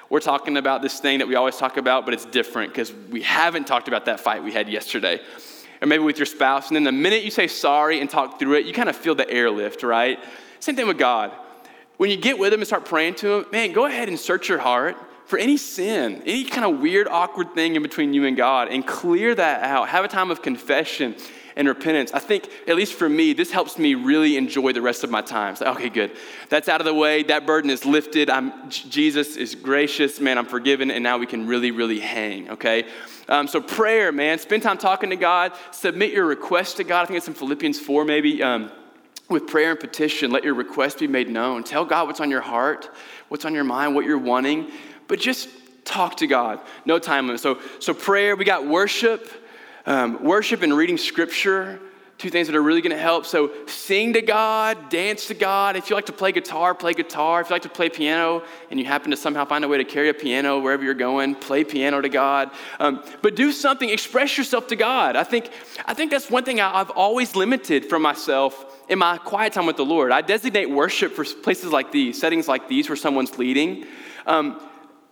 we're 0.09 0.19
talking 0.19 0.57
about 0.57 0.83
this 0.83 0.99
thing 0.99 1.19
that 1.19 1.27
we 1.27 1.33
always 1.33 1.57
talk 1.57 1.77
about, 1.77 2.05
but 2.05 2.13
it's 2.13 2.25
different 2.25 2.71
because 2.71 2.93
we 3.09 3.23
haven't 3.23 3.65
talked 3.65 3.87
about 3.87 4.05
that 4.05 4.19
fight 4.19 4.43
we 4.43 4.51
had 4.51 4.69
yesterday. 4.69 5.21
Or 5.81 5.87
maybe 5.87 6.03
with 6.03 6.19
your 6.19 6.27
spouse, 6.27 6.67
and 6.67 6.75
then 6.75 6.83
the 6.83 6.91
minute 6.91 7.23
you 7.23 7.31
say 7.31 7.47
sorry 7.47 8.01
and 8.01 8.09
talk 8.09 8.39
through 8.39 8.53
it, 8.53 8.65
you 8.65 8.73
kind 8.73 8.87
of 8.87 8.95
feel 8.95 9.15
the 9.15 9.27
airlift, 9.29 9.81
right? 9.81 10.19
Same 10.59 10.75
thing 10.75 10.87
with 10.87 10.99
God. 10.99 11.31
When 11.97 12.11
you 12.11 12.17
get 12.17 12.37
with 12.37 12.53
Him 12.53 12.59
and 12.59 12.67
start 12.67 12.85
praying 12.85 13.15
to 13.15 13.39
Him, 13.39 13.45
man, 13.51 13.71
go 13.71 13.85
ahead 13.85 14.07
and 14.07 14.19
search 14.19 14.47
your 14.47 14.59
heart 14.59 14.95
for 15.25 15.39
any 15.39 15.57
sin, 15.57 16.21
any 16.25 16.43
kind 16.43 16.71
of 16.71 16.81
weird, 16.81 17.07
awkward 17.07 17.55
thing 17.55 17.75
in 17.75 17.81
between 17.81 18.13
you 18.13 18.25
and 18.25 18.37
God, 18.37 18.67
and 18.67 18.85
clear 18.85 19.33
that 19.33 19.63
out. 19.63 19.89
Have 19.89 20.05
a 20.05 20.07
time 20.07 20.29
of 20.29 20.41
confession 20.41 21.15
and 21.55 21.67
repentance. 21.67 22.11
I 22.13 22.19
think, 22.19 22.49
at 22.67 22.75
least 22.75 22.93
for 22.93 23.09
me, 23.09 23.33
this 23.33 23.51
helps 23.51 23.77
me 23.77 23.95
really 23.95 24.37
enjoy 24.37 24.73
the 24.73 24.81
rest 24.81 25.03
of 25.03 25.09
my 25.09 25.21
time. 25.21 25.55
Okay, 25.61 25.89
good. 25.89 26.11
That's 26.49 26.69
out 26.69 26.81
of 26.81 26.85
the 26.85 26.93
way. 26.93 27.23
That 27.23 27.45
burden 27.45 27.69
is 27.69 27.85
lifted. 27.85 28.29
I'm, 28.29 28.69
Jesus 28.69 29.35
is 29.35 29.55
gracious. 29.55 30.19
Man, 30.19 30.37
I'm 30.37 30.45
forgiven. 30.45 30.91
And 30.91 31.03
now 31.03 31.17
we 31.17 31.25
can 31.25 31.47
really, 31.47 31.71
really 31.71 31.99
hang, 31.99 32.49
okay? 32.51 32.85
Um, 33.27 33.47
so, 33.47 33.61
prayer, 33.61 34.11
man. 34.11 34.39
Spend 34.39 34.63
time 34.63 34.77
talking 34.77 35.09
to 35.09 35.15
God. 35.15 35.53
Submit 35.71 36.11
your 36.11 36.25
request 36.25 36.77
to 36.77 36.83
God. 36.83 37.03
I 37.03 37.05
think 37.05 37.17
it's 37.17 37.27
in 37.27 37.33
Philippians 37.33 37.79
4, 37.79 38.05
maybe. 38.05 38.41
Um, 38.43 38.71
with 39.29 39.47
prayer 39.47 39.71
and 39.71 39.79
petition, 39.79 40.29
let 40.29 40.43
your 40.43 40.53
request 40.53 40.99
be 40.99 41.07
made 41.07 41.29
known. 41.29 41.63
Tell 41.63 41.85
God 41.85 42.07
what's 42.07 42.19
on 42.19 42.29
your 42.29 42.41
heart, 42.41 42.89
what's 43.29 43.45
on 43.45 43.53
your 43.53 43.63
mind, 43.63 43.95
what 43.95 44.05
you're 44.05 44.17
wanting, 44.17 44.69
but 45.07 45.19
just 45.19 45.47
talk 45.85 46.17
to 46.17 46.27
God. 46.27 46.59
No 46.85 46.99
time 46.99 47.27
limit. 47.27 47.41
So, 47.41 47.59
so 47.79 47.93
prayer, 47.93 48.35
we 48.35 48.45
got 48.45 48.67
worship. 48.67 49.31
Um, 49.85 50.23
worship 50.23 50.61
and 50.61 50.75
reading 50.75 50.97
scripture, 50.97 51.79
two 52.21 52.29
things 52.29 52.47
that 52.47 52.55
are 52.55 52.61
really 52.61 52.81
going 52.81 52.95
to 52.95 53.01
help. 53.01 53.25
So, 53.25 53.51
sing 53.65 54.13
to 54.13 54.21
God, 54.21 54.89
dance 54.89 55.27
to 55.27 55.33
God. 55.33 55.75
If 55.75 55.89
you 55.89 55.95
like 55.95 56.05
to 56.05 56.13
play 56.13 56.31
guitar, 56.31 56.75
play 56.75 56.93
guitar. 56.93 57.41
If 57.41 57.49
you 57.49 57.55
like 57.55 57.63
to 57.63 57.69
play 57.69 57.89
piano 57.89 58.43
and 58.69 58.79
you 58.79 58.85
happen 58.85 59.09
to 59.09 59.17
somehow 59.17 59.43
find 59.43 59.65
a 59.65 59.67
way 59.67 59.77
to 59.77 59.83
carry 59.83 60.09
a 60.09 60.13
piano 60.13 60.59
wherever 60.59 60.83
you're 60.83 60.93
going, 60.93 61.33
play 61.33 61.63
piano 61.63 61.99
to 61.99 62.09
God. 62.09 62.51
Um, 62.79 63.03
but 63.23 63.35
do 63.35 63.51
something, 63.51 63.89
express 63.89 64.37
yourself 64.37 64.67
to 64.67 64.75
God. 64.75 65.15
I 65.15 65.23
think, 65.23 65.49
I 65.85 65.95
think 65.95 66.11
that's 66.11 66.29
one 66.29 66.43
thing 66.43 66.61
I've 66.61 66.91
always 66.91 67.35
limited 67.35 67.85
for 67.85 67.97
myself 67.97 68.65
in 68.87 68.99
my 68.99 69.17
quiet 69.17 69.53
time 69.53 69.65
with 69.65 69.77
the 69.77 69.85
Lord. 69.85 70.11
I 70.11 70.21
designate 70.21 70.69
worship 70.69 71.13
for 71.13 71.25
places 71.25 71.71
like 71.71 71.91
these, 71.91 72.19
settings 72.19 72.47
like 72.47 72.67
these 72.67 72.87
where 72.87 72.95
someone's 72.95 73.39
leading. 73.39 73.87
Um, 74.27 74.61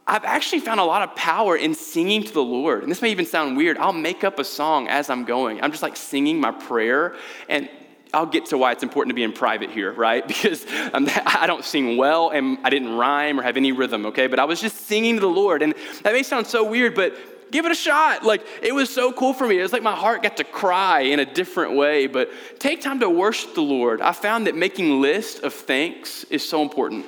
I've 0.09 0.25
actually 0.25 0.61
found 0.61 0.79
a 0.79 0.83
lot 0.83 1.03
of 1.03 1.15
power 1.15 1.55
in 1.55 1.75
singing 1.75 2.23
to 2.23 2.33
the 2.33 2.43
Lord. 2.43 2.81
And 2.81 2.91
this 2.91 2.99
may 2.99 3.11
even 3.11 3.27
sound 3.27 3.55
weird. 3.55 3.77
I'll 3.77 3.93
make 3.93 4.23
up 4.23 4.39
a 4.39 4.43
song 4.43 4.87
as 4.87 5.07
I'm 5.07 5.23
going. 5.23 5.61
I'm 5.61 5.69
just 5.69 5.83
like 5.83 5.95
singing 5.95 6.41
my 6.41 6.49
prayer. 6.51 7.15
And 7.47 7.69
I'll 8.11 8.25
get 8.25 8.47
to 8.47 8.57
why 8.57 8.71
it's 8.71 8.81
important 8.81 9.11
to 9.11 9.13
be 9.13 9.21
in 9.21 9.31
private 9.33 9.69
here, 9.69 9.93
right? 9.93 10.27
Because 10.27 10.65
I 10.67 11.45
don't 11.45 11.63
sing 11.63 11.95
well 11.95 12.31
and 12.31 12.57
I 12.63 12.71
didn't 12.71 12.95
rhyme 12.97 13.39
or 13.39 13.43
have 13.43 13.55
any 13.55 13.71
rhythm, 13.71 14.07
okay? 14.07 14.25
But 14.25 14.39
I 14.39 14.45
was 14.45 14.59
just 14.59 14.87
singing 14.87 15.13
to 15.15 15.21
the 15.21 15.27
Lord. 15.27 15.61
And 15.61 15.75
that 16.01 16.11
may 16.11 16.23
sound 16.23 16.47
so 16.47 16.67
weird, 16.67 16.95
but 16.95 17.51
give 17.51 17.67
it 17.67 17.71
a 17.71 17.75
shot. 17.75 18.23
Like, 18.23 18.43
it 18.63 18.73
was 18.73 18.89
so 18.89 19.13
cool 19.13 19.33
for 19.33 19.45
me. 19.45 19.59
It 19.59 19.61
was 19.61 19.73
like 19.73 19.83
my 19.83 19.95
heart 19.95 20.23
got 20.23 20.37
to 20.37 20.43
cry 20.43 21.01
in 21.01 21.19
a 21.19 21.25
different 21.25 21.75
way. 21.75 22.07
But 22.07 22.31
take 22.57 22.81
time 22.81 22.99
to 23.01 23.09
worship 23.11 23.53
the 23.53 23.61
Lord. 23.61 24.01
I 24.01 24.13
found 24.13 24.47
that 24.47 24.55
making 24.55 25.01
lists 25.01 25.39
of 25.41 25.53
thanks 25.53 26.23
is 26.25 26.47
so 26.47 26.63
important. 26.63 27.05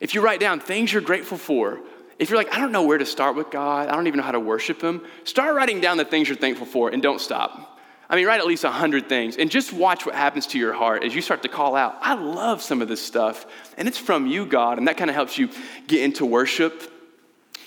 If 0.00 0.14
you 0.14 0.22
write 0.22 0.40
down 0.40 0.60
things 0.60 0.94
you're 0.94 1.02
grateful 1.02 1.36
for, 1.36 1.80
if 2.22 2.30
you're 2.30 2.38
like, 2.38 2.54
I 2.54 2.60
don't 2.60 2.72
know 2.72 2.84
where 2.84 2.98
to 2.98 3.06
start 3.06 3.34
with 3.34 3.50
God, 3.50 3.88
I 3.88 3.96
don't 3.96 4.06
even 4.06 4.18
know 4.18 4.24
how 4.24 4.32
to 4.32 4.40
worship 4.40 4.80
Him, 4.80 5.02
start 5.24 5.54
writing 5.54 5.80
down 5.80 5.96
the 5.96 6.04
things 6.04 6.28
you're 6.28 6.36
thankful 6.36 6.66
for 6.66 6.90
and 6.90 7.02
don't 7.02 7.20
stop. 7.20 7.80
I 8.08 8.16
mean, 8.16 8.26
write 8.26 8.40
at 8.40 8.46
least 8.46 8.62
100 8.62 9.08
things 9.08 9.36
and 9.36 9.50
just 9.50 9.72
watch 9.72 10.06
what 10.06 10.14
happens 10.14 10.46
to 10.48 10.58
your 10.58 10.72
heart 10.72 11.02
as 11.02 11.14
you 11.14 11.20
start 11.20 11.42
to 11.42 11.48
call 11.48 11.74
out, 11.74 11.96
I 12.00 12.14
love 12.14 12.62
some 12.62 12.82
of 12.82 12.88
this 12.88 13.00
stuff, 13.00 13.46
and 13.76 13.88
it's 13.88 13.98
from 13.98 14.26
you, 14.26 14.46
God, 14.46 14.78
and 14.78 14.86
that 14.86 14.96
kind 14.96 15.10
of 15.10 15.16
helps 15.16 15.36
you 15.36 15.48
get 15.86 16.02
into 16.02 16.24
worship. 16.24 16.92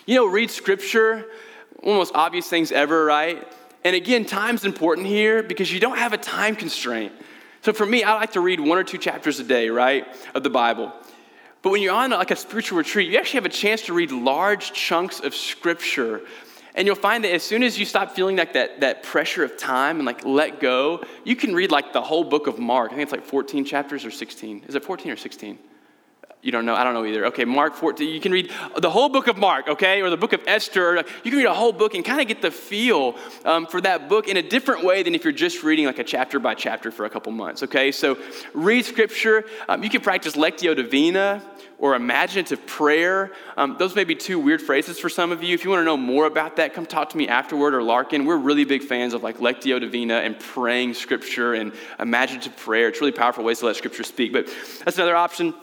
You 0.06 0.16
know, 0.16 0.26
read 0.26 0.52
scripture, 0.52 1.16
one 1.16 1.24
of 1.24 1.84
the 1.84 1.94
most 1.96 2.16
obvious 2.16 2.48
things 2.48 2.72
ever, 2.72 3.04
right? 3.04 3.46
And 3.84 3.96
again, 3.96 4.24
time's 4.24 4.66
important 4.66 5.08
here 5.08 5.44
because 5.44 5.74
you 5.74 5.80
don't 5.80 5.98
have 5.98 6.14
a 6.14 6.18
time 6.18 6.56
constraint. 6.56 7.12
So 7.62 7.74
for 7.74 7.86
me, 7.86 8.04
I 8.04 8.14
like 8.14 8.34
to 8.34 8.42
read 8.42 8.60
one 8.60 8.78
or 8.78 8.84
two 8.84 9.00
chapters 9.00 9.40
a 9.40 9.44
day, 9.44 9.70
right, 9.70 10.06
of 10.34 10.44
the 10.44 10.50
Bible. 10.50 10.94
But 11.66 11.72
when 11.72 11.82
you're 11.82 11.96
on 11.96 12.12
like 12.12 12.30
a 12.30 12.36
spiritual 12.36 12.78
retreat, 12.78 13.10
you 13.10 13.18
actually 13.18 13.38
have 13.38 13.48
a 13.48 13.50
chance 13.50 13.82
to 13.88 13.94
read 13.96 14.12
large 14.12 14.72
chunks 14.72 15.20
of 15.20 15.34
scripture. 15.34 16.22
And 16.76 16.86
you'll 16.86 16.96
find 16.96 17.24
that 17.24 17.34
as 17.34 17.42
soon 17.42 17.64
as 17.64 17.80
you 17.80 17.86
stop 17.86 18.12
feeling 18.12 18.36
like 18.36 18.54
that, 18.54 18.82
that 18.82 19.02
pressure 19.02 19.44
of 19.44 19.58
time 19.58 19.98
and 19.98 20.06
like 20.06 20.24
let 20.24 20.60
go, 20.60 21.04
you 21.24 21.36
can 21.36 21.56
read 21.56 21.72
like 21.72 21.92
the 21.92 22.04
whole 22.04 22.24
book 22.24 22.46
of 22.46 22.60
Mark. 22.60 22.92
I 22.92 22.98
think 22.98 23.02
it's 23.02 23.12
like 23.12 23.26
14 23.26 23.66
chapters 23.66 24.06
or 24.06 24.12
16. 24.12 24.66
Is 24.68 24.76
it 24.76 24.86
14 24.86 25.12
or 25.12 25.16
16? 25.16 25.58
You 26.46 26.52
don't 26.52 26.64
know? 26.64 26.76
I 26.76 26.84
don't 26.84 26.94
know 26.94 27.04
either. 27.06 27.26
Okay, 27.26 27.44
Mark 27.44 27.74
14. 27.74 28.08
You 28.08 28.20
can 28.20 28.32
read 28.32 28.52
the 28.78 28.92
whole 28.92 29.10
book 29.10 29.26
of 29.26 29.36
Mark, 29.36 29.68
okay, 29.68 30.04
or 30.04 30.12
the 30.12 30.16
book 30.16 30.32
of 30.32 30.42
Esther. 30.46 30.98
You 31.24 31.32
can 31.32 31.40
read 31.40 31.48
a 31.48 31.54
whole 31.56 31.74
book 31.74 31.96
and 31.96 32.06
kind 32.06 32.22
of 32.22 32.28
get 32.28 32.44
the 32.44 32.52
feel 32.52 33.16
um, 33.46 33.66
for 33.66 33.82
that 33.82 34.10
book 34.10 34.28
in 34.28 34.38
a 34.38 34.44
different 34.44 34.84
way 34.84 35.02
than 35.02 35.16
if 35.16 35.24
you're 35.24 35.34
just 35.34 35.64
reading 35.64 35.88
like 35.88 35.98
a 35.98 36.04
chapter 36.04 36.38
by 36.38 36.54
chapter 36.54 36.92
for 36.92 37.06
a 37.06 37.10
couple 37.10 37.32
months, 37.32 37.64
okay? 37.64 37.92
So 37.92 38.20
read 38.54 38.86
scripture. 38.86 39.46
Um, 39.68 39.82
you 39.82 39.90
can 39.90 40.02
practice 40.02 40.36
Lectio 40.36 40.76
Divina 40.76 41.42
or 41.80 41.96
imaginative 41.96 42.64
prayer. 42.68 43.32
Um, 43.58 43.78
those 43.80 43.96
may 43.96 44.04
be 44.04 44.14
two 44.14 44.38
weird 44.38 44.62
phrases 44.62 45.00
for 45.00 45.10
some 45.10 45.32
of 45.32 45.42
you. 45.42 45.56
If 45.56 45.64
you 45.64 45.72
want 45.72 45.80
to 45.80 45.86
know 45.86 45.98
more 45.98 46.28
about 46.28 46.58
that, 46.58 46.76
come 46.76 46.86
talk 46.86 47.10
to 47.10 47.18
me 47.18 47.28
afterward 47.28 47.74
or 47.74 47.82
Larkin. 47.82 48.24
We're 48.24 48.38
really 48.38 48.66
big 48.66 48.84
fans 48.84 49.16
of 49.16 49.24
like 49.24 49.40
Lectio 49.40 49.80
Divina 49.80 50.18
and 50.18 50.40
praying 50.40 50.94
scripture 50.94 51.56
and 51.56 51.74
imaginative 52.00 52.56
prayer. 52.56 52.90
It's 52.90 53.02
really 53.02 53.14
powerful 53.14 53.44
ways 53.44 53.60
to 53.60 53.66
let 53.66 53.78
scripture 53.78 54.04
speak. 54.04 54.32
But 54.32 54.48
that's 54.86 54.98
another 54.98 55.16
option 55.16 55.56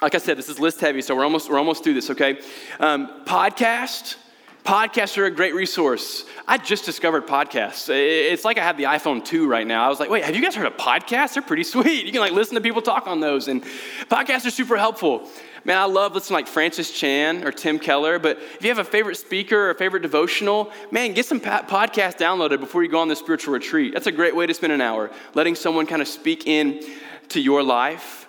like 0.00 0.14
I 0.14 0.18
said, 0.18 0.38
this 0.38 0.48
is 0.48 0.60
list 0.60 0.80
heavy, 0.80 1.02
so 1.02 1.16
we're 1.16 1.24
almost, 1.24 1.50
we're 1.50 1.58
almost 1.58 1.82
through 1.82 1.94
this, 1.94 2.10
okay? 2.10 2.40
Um, 2.78 3.24
podcast. 3.24 4.16
Podcasts 4.64 5.16
are 5.16 5.24
a 5.24 5.30
great 5.30 5.54
resource. 5.54 6.26
I 6.46 6.58
just 6.58 6.84
discovered 6.84 7.26
podcasts. 7.26 7.88
It's 7.88 8.44
like 8.44 8.58
I 8.58 8.62
have 8.62 8.76
the 8.76 8.84
iPhone 8.84 9.24
2 9.24 9.48
right 9.48 9.66
now. 9.66 9.82
I 9.82 9.88
was 9.88 9.98
like, 9.98 10.10
wait, 10.10 10.24
have 10.24 10.36
you 10.36 10.42
guys 10.42 10.54
heard 10.54 10.66
of 10.66 10.76
podcasts? 10.76 11.34
They're 11.34 11.42
pretty 11.42 11.64
sweet. 11.64 12.04
You 12.04 12.12
can 12.12 12.20
like 12.20 12.32
listen 12.32 12.54
to 12.56 12.60
people 12.60 12.82
talk 12.82 13.06
on 13.06 13.20
those, 13.20 13.48
and 13.48 13.62
podcasts 14.10 14.46
are 14.46 14.50
super 14.50 14.76
helpful. 14.76 15.26
Man, 15.64 15.78
I 15.78 15.86
love 15.86 16.14
listening 16.14 16.34
like 16.34 16.46
Francis 16.46 16.92
Chan 16.92 17.44
or 17.44 17.50
Tim 17.50 17.78
Keller, 17.78 18.18
but 18.18 18.38
if 18.38 18.62
you 18.62 18.68
have 18.68 18.78
a 18.78 18.84
favorite 18.84 19.16
speaker 19.16 19.56
or 19.56 19.70
a 19.70 19.74
favorite 19.74 20.02
devotional, 20.02 20.70
man, 20.90 21.14
get 21.14 21.26
some 21.26 21.40
podcasts 21.40 22.18
downloaded 22.18 22.60
before 22.60 22.82
you 22.82 22.90
go 22.90 23.00
on 23.00 23.08
the 23.08 23.16
spiritual 23.16 23.54
retreat. 23.54 23.94
That's 23.94 24.06
a 24.06 24.12
great 24.12 24.36
way 24.36 24.46
to 24.46 24.54
spend 24.54 24.72
an 24.72 24.80
hour, 24.80 25.10
letting 25.34 25.54
someone 25.54 25.86
kind 25.86 26.02
of 26.02 26.08
speak 26.08 26.46
in 26.46 26.84
to 27.30 27.40
your 27.40 27.62
life. 27.62 28.27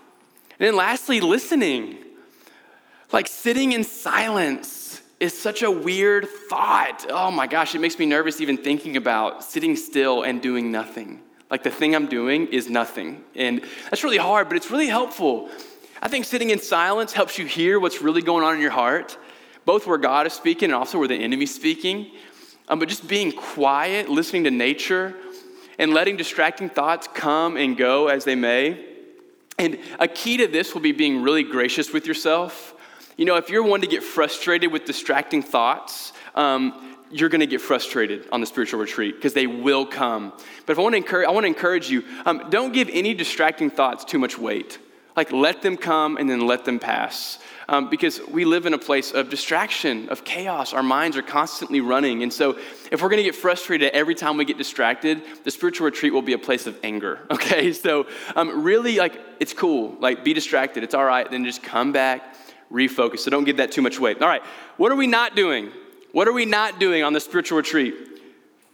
And 0.60 0.68
then 0.68 0.76
lastly, 0.76 1.22
listening. 1.22 1.98
Like 3.14 3.28
sitting 3.28 3.72
in 3.72 3.86
silence 3.86 5.02
is 5.20 5.38
such 5.38 5.64
a 5.64 5.72
weird 5.72 6.28
thought. 6.50 7.06
Oh 7.10 7.32
my 7.32 7.48
gosh, 7.48 7.74
it 7.76 7.80
makes 7.80 7.98
me 7.98 8.06
nervous 8.06 8.42
even 8.42 8.58
thinking 8.58 8.98
about 8.98 9.44
sitting 9.44 9.76
still 9.76 10.24
and 10.24 10.42
doing 10.42 10.72
nothing. 10.72 11.22
Like 11.50 11.64
the 11.64 11.72
thing 11.72 11.96
I'm 11.96 12.08
doing 12.08 12.48
is 12.48 12.70
nothing. 12.70 13.24
And 13.36 13.62
that's 13.90 14.04
really 14.04 14.18
hard, 14.18 14.50
but 14.50 14.58
it's 14.58 14.70
really 14.70 14.88
helpful. 14.88 15.50
I 16.02 16.10
think 16.10 16.26
sitting 16.26 16.50
in 16.50 16.60
silence 16.60 17.14
helps 17.14 17.38
you 17.38 17.46
hear 17.46 17.80
what's 17.80 18.02
really 18.02 18.22
going 18.22 18.44
on 18.44 18.56
in 18.56 18.62
your 18.62 18.72
heart, 18.72 19.18
both 19.66 19.88
where 19.88 19.98
God 19.98 20.28
is 20.28 20.34
speaking 20.34 20.66
and 20.66 20.76
also 20.76 21.00
where 21.00 21.08
the 21.08 21.16
enemy's 21.16 21.54
speaking. 21.56 22.12
Um, 22.68 22.80
but 22.80 22.90
just 22.90 23.08
being 23.08 23.32
quiet, 23.32 24.10
listening 24.10 24.44
to 24.44 24.52
nature, 24.52 25.16
and 25.80 25.94
letting 25.94 26.18
distracting 26.18 26.70
thoughts 26.70 27.08
come 27.14 27.58
and 27.58 27.76
go 27.76 28.10
as 28.10 28.26
they 28.26 28.36
may 28.36 28.89
and 29.60 29.78
a 30.00 30.08
key 30.08 30.38
to 30.38 30.48
this 30.48 30.74
will 30.74 30.82
be 30.82 30.94
being 30.94 31.22
really 31.22 31.44
gracious 31.44 31.92
with 31.92 32.08
yourself. 32.08 32.74
You 33.18 33.26
know, 33.26 33.36
if 33.36 33.50
you're 33.50 33.64
one 33.64 33.82
to 33.82 33.88
get 33.88 34.02
frustrated 34.02 34.72
with 34.72 34.86
distracting 34.86 35.44
thoughts, 35.44 36.14
um, 36.34 36.96
you're 37.12 37.28
going 37.28 37.42
to 37.42 37.48
get 37.48 37.60
frustrated 37.60 38.28
on 38.32 38.40
the 38.40 38.48
spiritual 38.48 38.80
retreat 38.80 39.16
because 39.16 39.34
they 39.34 39.48
will 39.48 39.86
come. 39.86 40.32
But 40.66 40.74
if 40.74 40.80
I 40.80 40.82
want 40.82 40.94
to 40.94 40.98
encourage, 40.98 41.28
I 41.28 41.32
want 41.32 41.44
to 41.44 41.48
encourage 41.48 41.90
you, 41.90 42.04
um, 42.26 42.48
don't 42.50 42.72
give 42.72 42.90
any 42.92 43.14
distracting 43.14 43.70
thoughts 43.70 44.06
too 44.06 44.18
much 44.18 44.38
weight. 44.38 44.80
Like 45.16 45.32
let 45.32 45.62
them 45.62 45.78
come 45.78 46.18
and 46.18 46.30
then 46.30 46.46
let 46.48 46.66
them 46.66 46.80
pass 46.80 47.40
um, 47.70 47.88
because 47.88 48.20
we 48.28 48.46
live 48.46 48.66
in 48.66 48.74
a 48.74 48.80
place 48.80 49.12
of 49.12 49.30
distraction, 49.30 50.10
of 50.10 50.24
chaos. 50.24 50.74
Our 50.74 50.82
minds 50.82 51.16
are 51.18 51.22
constantly 51.22 51.82
running. 51.82 52.24
And 52.24 52.34
so, 52.34 52.58
if 52.92 53.02
we're 53.02 53.10
going 53.10 53.18
to 53.18 53.24
get 53.24 53.36
frustrated 53.36 53.92
every 53.92 54.16
time 54.16 54.38
we 54.38 54.46
get 54.46 54.58
distracted, 54.58 55.22
the 55.44 55.52
spiritual 55.52 55.86
retreat 55.86 56.12
will 56.12 56.24
be 56.24 56.34
a 56.34 56.40
place 56.40 56.66
of 56.66 56.78
anger, 56.84 57.20
okay? 57.32 57.72
So, 57.72 58.08
um, 58.36 58.64
really, 58.64 58.98
like, 58.98 59.20
it's 59.40 59.54
cool. 59.54 59.96
Like, 60.00 60.24
be 60.24 60.34
distracted. 60.34 60.84
It's 60.84 60.96
all 60.96 61.06
right. 61.06 61.30
Then 61.30 61.46
just 61.46 61.62
come 61.62 61.92
back, 61.92 62.36
refocus. 62.72 63.20
So, 63.20 63.30
don't 63.30 63.44
give 63.44 63.58
that 63.58 63.72
too 63.72 63.84
much 63.84 64.00
weight. 64.00 64.20
All 64.20 64.28
right, 64.28 64.44
what 64.78 64.92
are 64.92 64.98
we 64.98 65.08
not 65.08 65.36
doing? 65.36 65.72
What 66.12 66.28
are 66.28 66.34
we 66.34 66.46
not 66.46 66.80
doing 66.80 67.04
on 67.04 67.14
the 67.14 67.20
spiritual 67.20 67.58
retreat? 67.58 67.94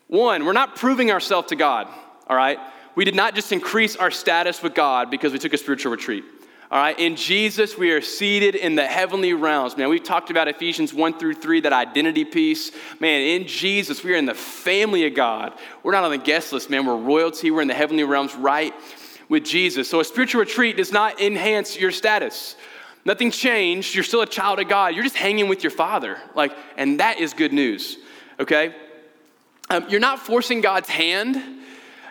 One, 0.07 0.45
we're 0.45 0.53
not 0.53 0.77
proving 0.77 1.11
ourselves 1.11 1.49
to 1.49 1.57
God, 1.57 1.87
all 2.27 2.37
right? 2.37 2.59
We 2.95 3.05
did 3.05 3.15
not 3.15 3.35
just 3.35 3.51
increase 3.51 3.95
our 3.95 4.09
status 4.11 4.63
with 4.63 4.73
God 4.73 5.11
because 5.11 5.33
we 5.33 5.39
took 5.39 5.53
a 5.53 5.57
spiritual 5.57 5.91
retreat. 5.91 6.23
All 6.71 6.79
right, 6.79 6.97
in 6.97 7.15
Jesus, 7.15 7.77
we 7.77 7.91
are 7.91 8.01
seated 8.01 8.55
in 8.55 8.75
the 8.75 8.85
heavenly 8.85 9.33
realms. 9.33 9.77
Man, 9.77 9.87
we've 9.87 10.03
talked 10.03 10.31
about 10.31 10.47
Ephesians 10.47 10.93
1 10.93 11.19
through 11.19 11.35
3, 11.35 11.61
that 11.61 11.73
identity 11.73 12.25
piece. 12.25 12.71
Man, 12.99 13.21
in 13.21 13.47
Jesus, 13.47 14.03
we 14.03 14.13
are 14.13 14.17
in 14.17 14.25
the 14.25 14.33
family 14.33 15.05
of 15.05 15.13
God. 15.13 15.53
We're 15.83 15.91
not 15.91 16.03
on 16.03 16.11
the 16.11 16.17
guest 16.17 16.51
list, 16.51 16.71
man. 16.71 16.85
We're 16.85 16.97
royalty. 16.97 17.51
We're 17.51 17.61
in 17.61 17.67
the 17.67 17.75
heavenly 17.75 18.03
realms 18.03 18.33
right 18.33 18.73
with 19.29 19.45
Jesus. 19.45 19.89
So 19.89 19.99
a 19.99 20.03
spiritual 20.03 20.39
retreat 20.39 20.77
does 20.77 20.91
not 20.91 21.21
enhance 21.21 21.77
your 21.77 21.91
status. 21.91 22.55
Nothing 23.05 23.29
changed. 23.29 23.93
You're 23.93 24.03
still 24.03 24.21
a 24.21 24.27
child 24.27 24.59
of 24.59 24.67
God. 24.67 24.95
You're 24.95 25.03
just 25.03 25.17
hanging 25.17 25.47
with 25.47 25.63
your 25.63 25.71
Father. 25.71 26.17
Like, 26.33 26.51
and 26.77 26.99
that 26.99 27.19
is 27.19 27.33
good 27.33 27.53
news, 27.53 27.97
okay? 28.39 28.73
Um, 29.69 29.85
you're 29.87 29.99
not 29.99 30.19
forcing 30.19 30.61
God's 30.61 30.89
hand 30.89 31.41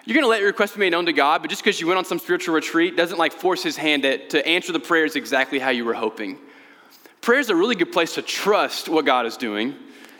you're 0.04 0.14
going 0.14 0.24
to 0.24 0.28
let 0.28 0.40
your 0.40 0.48
request 0.48 0.74
be 0.74 0.80
made 0.80 0.90
known 0.90 1.06
to 1.06 1.12
God, 1.14 1.40
but 1.40 1.48
just 1.48 1.64
because 1.64 1.80
you 1.80 1.86
went 1.86 1.96
on 1.96 2.04
some 2.04 2.18
spiritual 2.18 2.54
retreat 2.54 2.94
doesn't 2.94 3.18
like 3.18 3.32
force 3.32 3.62
his 3.62 3.76
hand 3.76 4.02
to, 4.02 4.28
to 4.28 4.46
answer 4.46 4.72
the 4.72 4.80
prayers 4.80 5.16
exactly 5.16 5.58
how 5.58 5.70
you 5.70 5.84
were 5.84 5.94
hoping. 5.94 6.38
Prayer 7.22 7.40
is 7.40 7.48
a 7.48 7.56
really 7.56 7.74
good 7.74 7.90
place 7.90 8.14
to 8.16 8.22
trust 8.22 8.90
what 8.90 9.06
God 9.06 9.24
is 9.24 9.38
doing, 9.38 9.74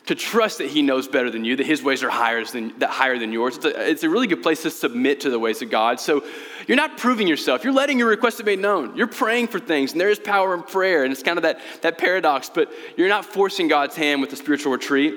to 0.07 0.14
trust 0.14 0.57
that 0.59 0.68
he 0.68 0.81
knows 0.81 1.07
better 1.07 1.29
than 1.29 1.44
you, 1.44 1.57
that 1.57 1.66
his 1.66 1.83
ways 1.83 2.03
are 2.03 2.09
higher 2.09 2.42
than, 2.47 2.79
that 2.79 2.88
higher 2.88 3.18
than 3.18 3.31
yours. 3.31 3.57
It's 3.57 3.66
a, 3.66 3.90
it's 3.90 4.03
a 4.05 4.09
really 4.09 4.27
good 4.27 4.42
place 4.42 4.62
to 4.62 4.70
submit 4.70 5.20
to 5.20 5.31
the 5.31 5.38
ways 5.38 5.61
of 5.61 5.68
God. 5.68 6.01
So 6.01 6.25
you're 6.66 6.79
not 6.79 6.97
proving 6.97 7.29
yourself. 7.29 7.62
You're 7.62 7.75
letting 7.75 7.99
your 7.99 8.09
request 8.09 8.38
be 8.38 8.44
made 8.44 8.61
known. 8.61 8.97
You're 8.97 9.07
praying 9.07 9.49
for 9.49 9.59
things, 9.59 9.92
and 9.92 10.01
there 10.01 10.09
is 10.09 10.18
power 10.18 10.55
in 10.55 10.62
prayer, 10.62 11.05
and 11.05 11.12
it's 11.12 11.23
kind 11.23 11.37
of 11.37 11.42
that, 11.42 11.61
that 11.83 11.99
paradox, 11.99 12.49
but 12.49 12.73
you're 12.97 13.09
not 13.09 13.27
forcing 13.27 13.68
God's 13.68 13.97
hand 13.97 14.23
with 14.23 14.31
the 14.31 14.37
spiritual 14.37 14.73
retreat. 14.73 15.14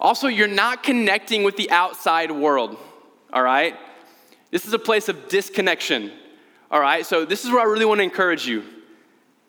Also, 0.00 0.28
you're 0.28 0.46
not 0.46 0.84
connecting 0.84 1.42
with 1.42 1.56
the 1.56 1.72
outside 1.72 2.30
world 2.30 2.76
all 3.32 3.42
right? 3.42 3.76
This 4.52 4.66
is 4.66 4.74
a 4.74 4.78
place 4.78 5.08
of 5.08 5.28
disconnection, 5.28 6.12
all 6.70 6.80
right? 6.80 7.06
So, 7.06 7.24
this 7.24 7.44
is 7.44 7.50
where 7.50 7.60
I 7.60 7.64
really 7.64 7.86
want 7.86 7.98
to 8.00 8.04
encourage 8.04 8.46
you. 8.46 8.62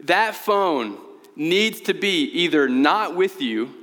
That 0.06 0.34
phone 0.34 0.98
needs 1.36 1.82
to 1.82 1.93
be 1.93 2.24
either 2.24 2.69
not 2.69 3.15
with 3.15 3.41
you 3.41 3.74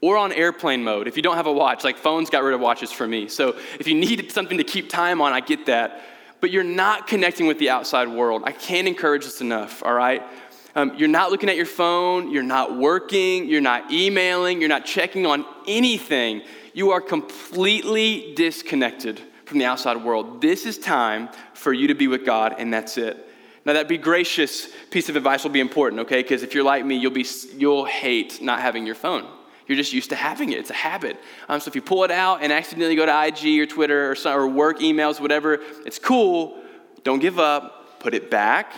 or 0.00 0.16
on 0.16 0.32
airplane 0.32 0.84
mode 0.84 1.08
if 1.08 1.16
you 1.16 1.22
don't 1.22 1.36
have 1.36 1.46
a 1.48 1.52
watch. 1.52 1.82
Like, 1.82 1.96
phones 1.96 2.30
got 2.30 2.44
rid 2.44 2.54
of 2.54 2.60
watches 2.60 2.92
for 2.92 3.08
me. 3.08 3.28
So, 3.28 3.56
if 3.80 3.88
you 3.88 3.96
need 3.96 4.30
something 4.30 4.56
to 4.56 4.64
keep 4.64 4.88
time 4.88 5.20
on, 5.20 5.32
I 5.32 5.40
get 5.40 5.66
that. 5.66 6.04
But 6.40 6.52
you're 6.52 6.62
not 6.62 7.08
connecting 7.08 7.48
with 7.48 7.58
the 7.58 7.70
outside 7.70 8.06
world. 8.08 8.42
I 8.44 8.52
can't 8.52 8.86
encourage 8.86 9.24
this 9.24 9.40
enough, 9.40 9.82
all 9.82 9.94
right? 9.94 10.22
Um, 10.76 10.94
you're 10.96 11.08
not 11.08 11.32
looking 11.32 11.48
at 11.48 11.56
your 11.56 11.66
phone, 11.66 12.30
you're 12.30 12.42
not 12.42 12.76
working, 12.78 13.46
you're 13.46 13.60
not 13.60 13.92
emailing, 13.92 14.60
you're 14.60 14.68
not 14.68 14.84
checking 14.84 15.26
on 15.26 15.44
anything. 15.66 16.42
You 16.72 16.92
are 16.92 17.00
completely 17.00 18.32
disconnected 18.34 19.20
from 19.52 19.58
the 19.58 19.66
outside 19.66 20.02
world. 20.02 20.40
This 20.40 20.64
is 20.64 20.78
time 20.78 21.28
for 21.52 21.74
you 21.74 21.88
to 21.88 21.94
be 21.94 22.08
with 22.08 22.24
God, 22.24 22.54
and 22.56 22.72
that's 22.72 22.96
it. 22.96 23.28
Now, 23.66 23.74
that 23.74 23.86
be 23.86 23.98
gracious 23.98 24.66
piece 24.90 25.10
of 25.10 25.16
advice 25.16 25.44
will 25.44 25.50
be 25.50 25.60
important, 25.60 26.00
okay? 26.00 26.22
Because 26.22 26.42
if 26.42 26.54
you're 26.54 26.64
like 26.64 26.86
me, 26.86 26.96
you'll, 26.96 27.10
be, 27.10 27.26
you'll 27.58 27.84
hate 27.84 28.40
not 28.40 28.60
having 28.60 28.86
your 28.86 28.94
phone. 28.94 29.28
You're 29.68 29.76
just 29.76 29.92
used 29.92 30.08
to 30.08 30.16
having 30.16 30.52
it. 30.52 30.58
It's 30.58 30.70
a 30.70 30.74
habit. 30.74 31.20
Um, 31.50 31.60
so 31.60 31.68
if 31.68 31.74
you 31.74 31.82
pull 31.82 32.02
it 32.04 32.10
out 32.10 32.42
and 32.42 32.50
accidentally 32.50 32.96
go 32.96 33.04
to 33.04 33.26
IG 33.26 33.60
or 33.60 33.66
Twitter 33.66 34.10
or, 34.10 34.14
some, 34.14 34.34
or 34.34 34.48
work 34.48 34.80
emails, 34.80 35.20
whatever, 35.20 35.60
it's 35.84 35.98
cool. 35.98 36.58
Don't 37.04 37.20
give 37.20 37.38
up. 37.38 38.00
Put 38.00 38.14
it 38.14 38.30
back. 38.30 38.72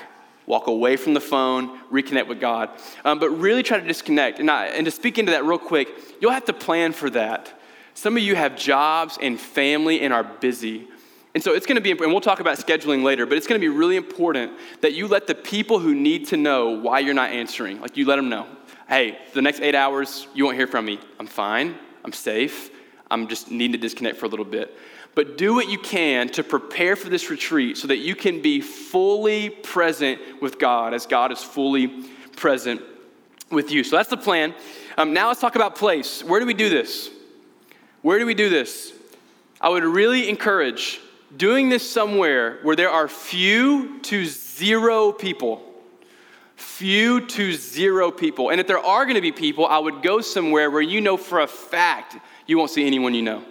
Walk 0.45 0.67
away 0.67 0.97
from 0.97 1.15
the 1.15 1.21
phone. 1.21 1.79
Reconnect 1.89 2.27
with 2.27 2.41
God. 2.41 2.69
Um, 3.05 3.21
but 3.21 3.31
really 3.31 3.63
try 3.63 3.79
to 3.79 3.87
disconnect. 3.87 4.41
And, 4.41 4.51
I, 4.51 4.67
and 4.67 4.85
to 4.87 4.91
speak 4.91 5.19
into 5.21 5.31
that 5.31 5.45
real 5.45 5.57
quick, 5.57 5.89
you'll 6.21 6.33
have 6.33 6.47
to 6.47 6.53
plan 6.53 6.93
for 6.93 7.09
that. 7.11 7.61
Some 7.95 8.17
of 8.17 8.23
you 8.23 8.35
have 8.35 8.57
jobs 8.57 9.19
and 9.23 9.39
family 9.41 10.01
and 10.01 10.13
are 10.13 10.25
busy. 10.25 10.89
And 11.35 11.43
so 11.43 11.53
it's 11.53 11.67
going 11.67 11.77
to 11.77 11.81
be, 11.81 11.91
and 11.91 12.13
we'll 12.13 12.21
talk 12.21 12.41
about 12.41 12.59
scheduling 12.59 13.03
later, 13.03 13.27
but 13.27 13.37
it's 13.37 13.47
going 13.47 13.61
to 13.61 13.65
be 13.65 13.75
really 13.75 13.97
important 13.97 14.53
that 14.83 14.93
you 14.93 15.09
let 15.09 15.27
the 15.27 15.35
people 15.35 15.79
who 15.79 15.95
need 15.95 16.29
to 16.29 16.37
know 16.37 16.71
why 16.71 17.01
you're 17.01 17.15
not 17.15 17.31
answering, 17.31 17.81
like 17.81 17.97
you 17.97 18.07
let 18.07 18.17
them 18.17 18.29
know, 18.29 18.47
hey, 18.89 19.19
the 19.33 19.43
next 19.43 19.61
eight 19.61 19.75
hours, 19.75 20.29
you 20.35 20.45
won't 20.45 20.57
hear 20.57 20.67
from 20.67 20.85
me. 20.85 21.01
I'm 21.19 21.27
fine. 21.27 21.75
I'm 22.05 22.13
safe. 22.13 22.71
I'm 23.11 23.29
just 23.29 23.51
needing 23.51 23.73
to 23.73 23.79
disconnect 23.79 24.19
for 24.19 24.27
a 24.27 24.29
little 24.29 24.45
bit. 24.45 24.77
But 25.15 25.39
do 25.39 25.55
what 25.55 25.69
you 25.69 25.79
can 25.79 26.29
to 26.31 26.43
prepare 26.43 26.97
for 26.97 27.09
this 27.09 27.31
retreat 27.31 27.77
so 27.79 27.87
that 27.89 27.99
you 27.99 28.15
can 28.17 28.43
be 28.43 28.61
fully 28.61 29.51
present 29.51 30.21
with 30.41 30.59
God 30.59 30.93
as 30.93 31.07
God 31.07 31.33
is 31.33 31.43
fully 31.43 32.05
present 32.37 32.83
with 33.51 33.71
you. 33.71 33.85
So 33.85 33.97
that's 33.97 34.09
the 34.09 34.17
plan. 34.17 34.55
Um, 34.99 35.13
now 35.13 35.29
let's 35.29 35.41
talk 35.41 35.55
about 35.55 35.77
place. 35.77 36.25
Where 36.25 36.41
do 36.41 36.47
we 36.47 36.55
do 36.55 36.69
this? 36.69 37.11
Where 38.05 38.19
do 38.19 38.27
we 38.27 38.35
do 38.35 38.51
this? 38.51 38.93
I 39.63 39.71
would 39.71 39.83
really 39.83 40.29
encourage 40.29 41.01
doing 41.35 41.71
this 41.71 41.91
somewhere 41.91 42.59
where 42.61 42.77
there 42.77 42.91
are 42.91 43.09
few 43.09 43.99
to 44.01 44.27
zero 44.27 45.11
people. 45.11 45.63
Few 46.55 47.27
to 47.29 47.55
zero 47.55 48.11
people. 48.11 48.51
And 48.51 48.61
if 48.61 48.67
there 48.67 48.79
are 48.79 49.07
going 49.07 49.15
to 49.15 49.23
be 49.23 49.33
people, 49.33 49.65
I 49.67 49.79
would 49.79 50.03
go 50.03 50.21
somewhere 50.21 50.71
where 50.71 50.83
you 50.83 51.01
know 51.01 51.17
for 51.17 51.41
a 51.41 51.47
fact 51.47 52.19
you 52.47 52.59
won't 52.59 52.71
see 52.71 52.87
anyone 52.87 53.15
you 53.15 53.23
know. 53.23 53.43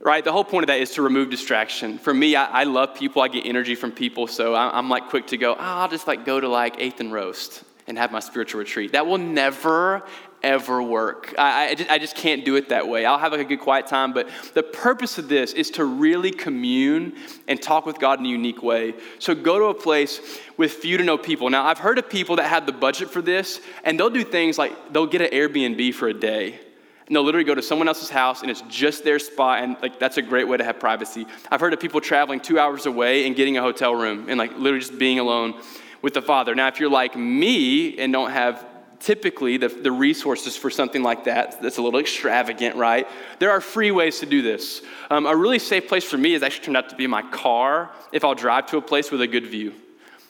Right? 0.00 0.24
The 0.24 0.32
whole 0.32 0.42
point 0.42 0.64
of 0.64 0.66
that 0.66 0.80
is 0.80 0.90
to 0.94 1.02
remove 1.02 1.30
distraction. 1.30 1.98
For 1.98 2.12
me, 2.12 2.34
I, 2.34 2.62
I 2.62 2.64
love 2.64 2.96
people. 2.96 3.22
I 3.22 3.28
get 3.28 3.46
energy 3.46 3.76
from 3.76 3.92
people. 3.92 4.26
So 4.26 4.54
I, 4.54 4.76
am 4.76 4.88
like 4.88 5.10
quick 5.10 5.28
to 5.28 5.36
go, 5.36 5.52
oh, 5.52 5.58
I'll 5.60 5.88
just 5.88 6.08
like 6.08 6.24
go 6.24 6.40
to 6.40 6.48
like 6.48 6.80
Eighth 6.80 6.98
and 6.98 7.12
Roast 7.12 7.62
and 7.86 7.96
have 7.98 8.10
my 8.10 8.18
spiritual 8.18 8.58
retreat. 8.58 8.90
That 8.92 9.06
will 9.06 9.18
never, 9.18 10.02
ever 10.46 10.80
work. 10.80 11.34
I, 11.36 11.70
I, 11.70 11.74
just, 11.74 11.90
I, 11.90 11.98
just, 11.98 12.14
can't 12.14 12.44
do 12.44 12.54
it 12.54 12.68
that 12.68 12.86
way. 12.86 13.04
I'll 13.04 13.18
have 13.18 13.32
like 13.32 13.40
a 13.40 13.44
good 13.44 13.60
quiet 13.60 13.88
time, 13.88 14.12
but 14.12 14.28
the 14.54 14.62
purpose 14.62 15.18
of 15.18 15.28
this 15.28 15.52
is 15.52 15.70
to 15.72 15.84
really 15.84 16.30
commune 16.30 17.16
and 17.48 17.60
talk 17.60 17.84
with 17.84 17.98
God 17.98 18.20
in 18.20 18.26
a 18.26 18.28
unique 18.28 18.62
way. 18.62 18.94
So 19.18 19.34
go 19.34 19.58
to 19.58 19.64
a 19.66 19.74
place 19.74 20.20
with 20.56 20.72
few 20.72 20.96
to 20.98 21.04
no 21.04 21.18
people. 21.18 21.50
Now, 21.50 21.66
I've 21.66 21.78
heard 21.78 21.98
of 21.98 22.08
people 22.08 22.36
that 22.36 22.46
have 22.48 22.64
the 22.64 22.72
budget 22.72 23.10
for 23.10 23.20
this, 23.20 23.60
and 23.82 23.98
they'll 23.98 24.08
do 24.08 24.22
things 24.22 24.56
like 24.56 24.72
they'll 24.92 25.06
get 25.06 25.20
an 25.20 25.30
Airbnb 25.30 25.94
for 25.94 26.08
a 26.08 26.14
day. 26.14 26.60
And 27.06 27.14
they'll 27.14 27.24
literally 27.24 27.44
go 27.44 27.54
to 27.54 27.62
someone 27.62 27.86
else's 27.86 28.10
house 28.10 28.42
and 28.42 28.50
it's 28.50 28.62
just 28.68 29.04
their 29.04 29.18
spot, 29.18 29.64
and 29.64 29.76
like 29.82 29.98
that's 29.98 30.16
a 30.16 30.22
great 30.22 30.46
way 30.46 30.56
to 30.56 30.64
have 30.64 30.78
privacy. 30.78 31.26
I've 31.50 31.60
heard 31.60 31.72
of 31.72 31.80
people 31.80 32.00
traveling 32.00 32.40
two 32.40 32.58
hours 32.58 32.86
away 32.86 33.26
and 33.26 33.34
getting 33.34 33.56
a 33.56 33.62
hotel 33.62 33.94
room 33.94 34.26
and 34.28 34.38
like 34.38 34.52
literally 34.52 34.80
just 34.80 34.98
being 34.98 35.18
alone 35.18 35.60
with 36.02 36.14
the 36.14 36.22
Father. 36.22 36.54
Now, 36.54 36.68
if 36.68 36.78
you're 36.78 36.90
like 36.90 37.16
me 37.16 37.98
and 37.98 38.12
don't 38.12 38.30
have 38.30 38.64
typically 39.00 39.56
the, 39.56 39.68
the 39.68 39.92
resources 39.92 40.56
for 40.56 40.70
something 40.70 41.02
like 41.02 41.24
that, 41.24 41.60
that's 41.62 41.78
a 41.78 41.82
little 41.82 42.00
extravagant, 42.00 42.76
right? 42.76 43.06
There 43.38 43.50
are 43.50 43.60
free 43.60 43.90
ways 43.90 44.20
to 44.20 44.26
do 44.26 44.42
this. 44.42 44.82
Um, 45.10 45.26
a 45.26 45.36
really 45.36 45.58
safe 45.58 45.88
place 45.88 46.04
for 46.04 46.18
me 46.18 46.32
has 46.32 46.42
actually 46.42 46.66
turned 46.66 46.76
out 46.76 46.88
to 46.90 46.96
be 46.96 47.06
my 47.06 47.22
car 47.22 47.90
if 48.12 48.24
I'll 48.24 48.34
drive 48.34 48.66
to 48.66 48.76
a 48.76 48.82
place 48.82 49.10
with 49.10 49.20
a 49.20 49.26
good 49.26 49.46
view. 49.46 49.74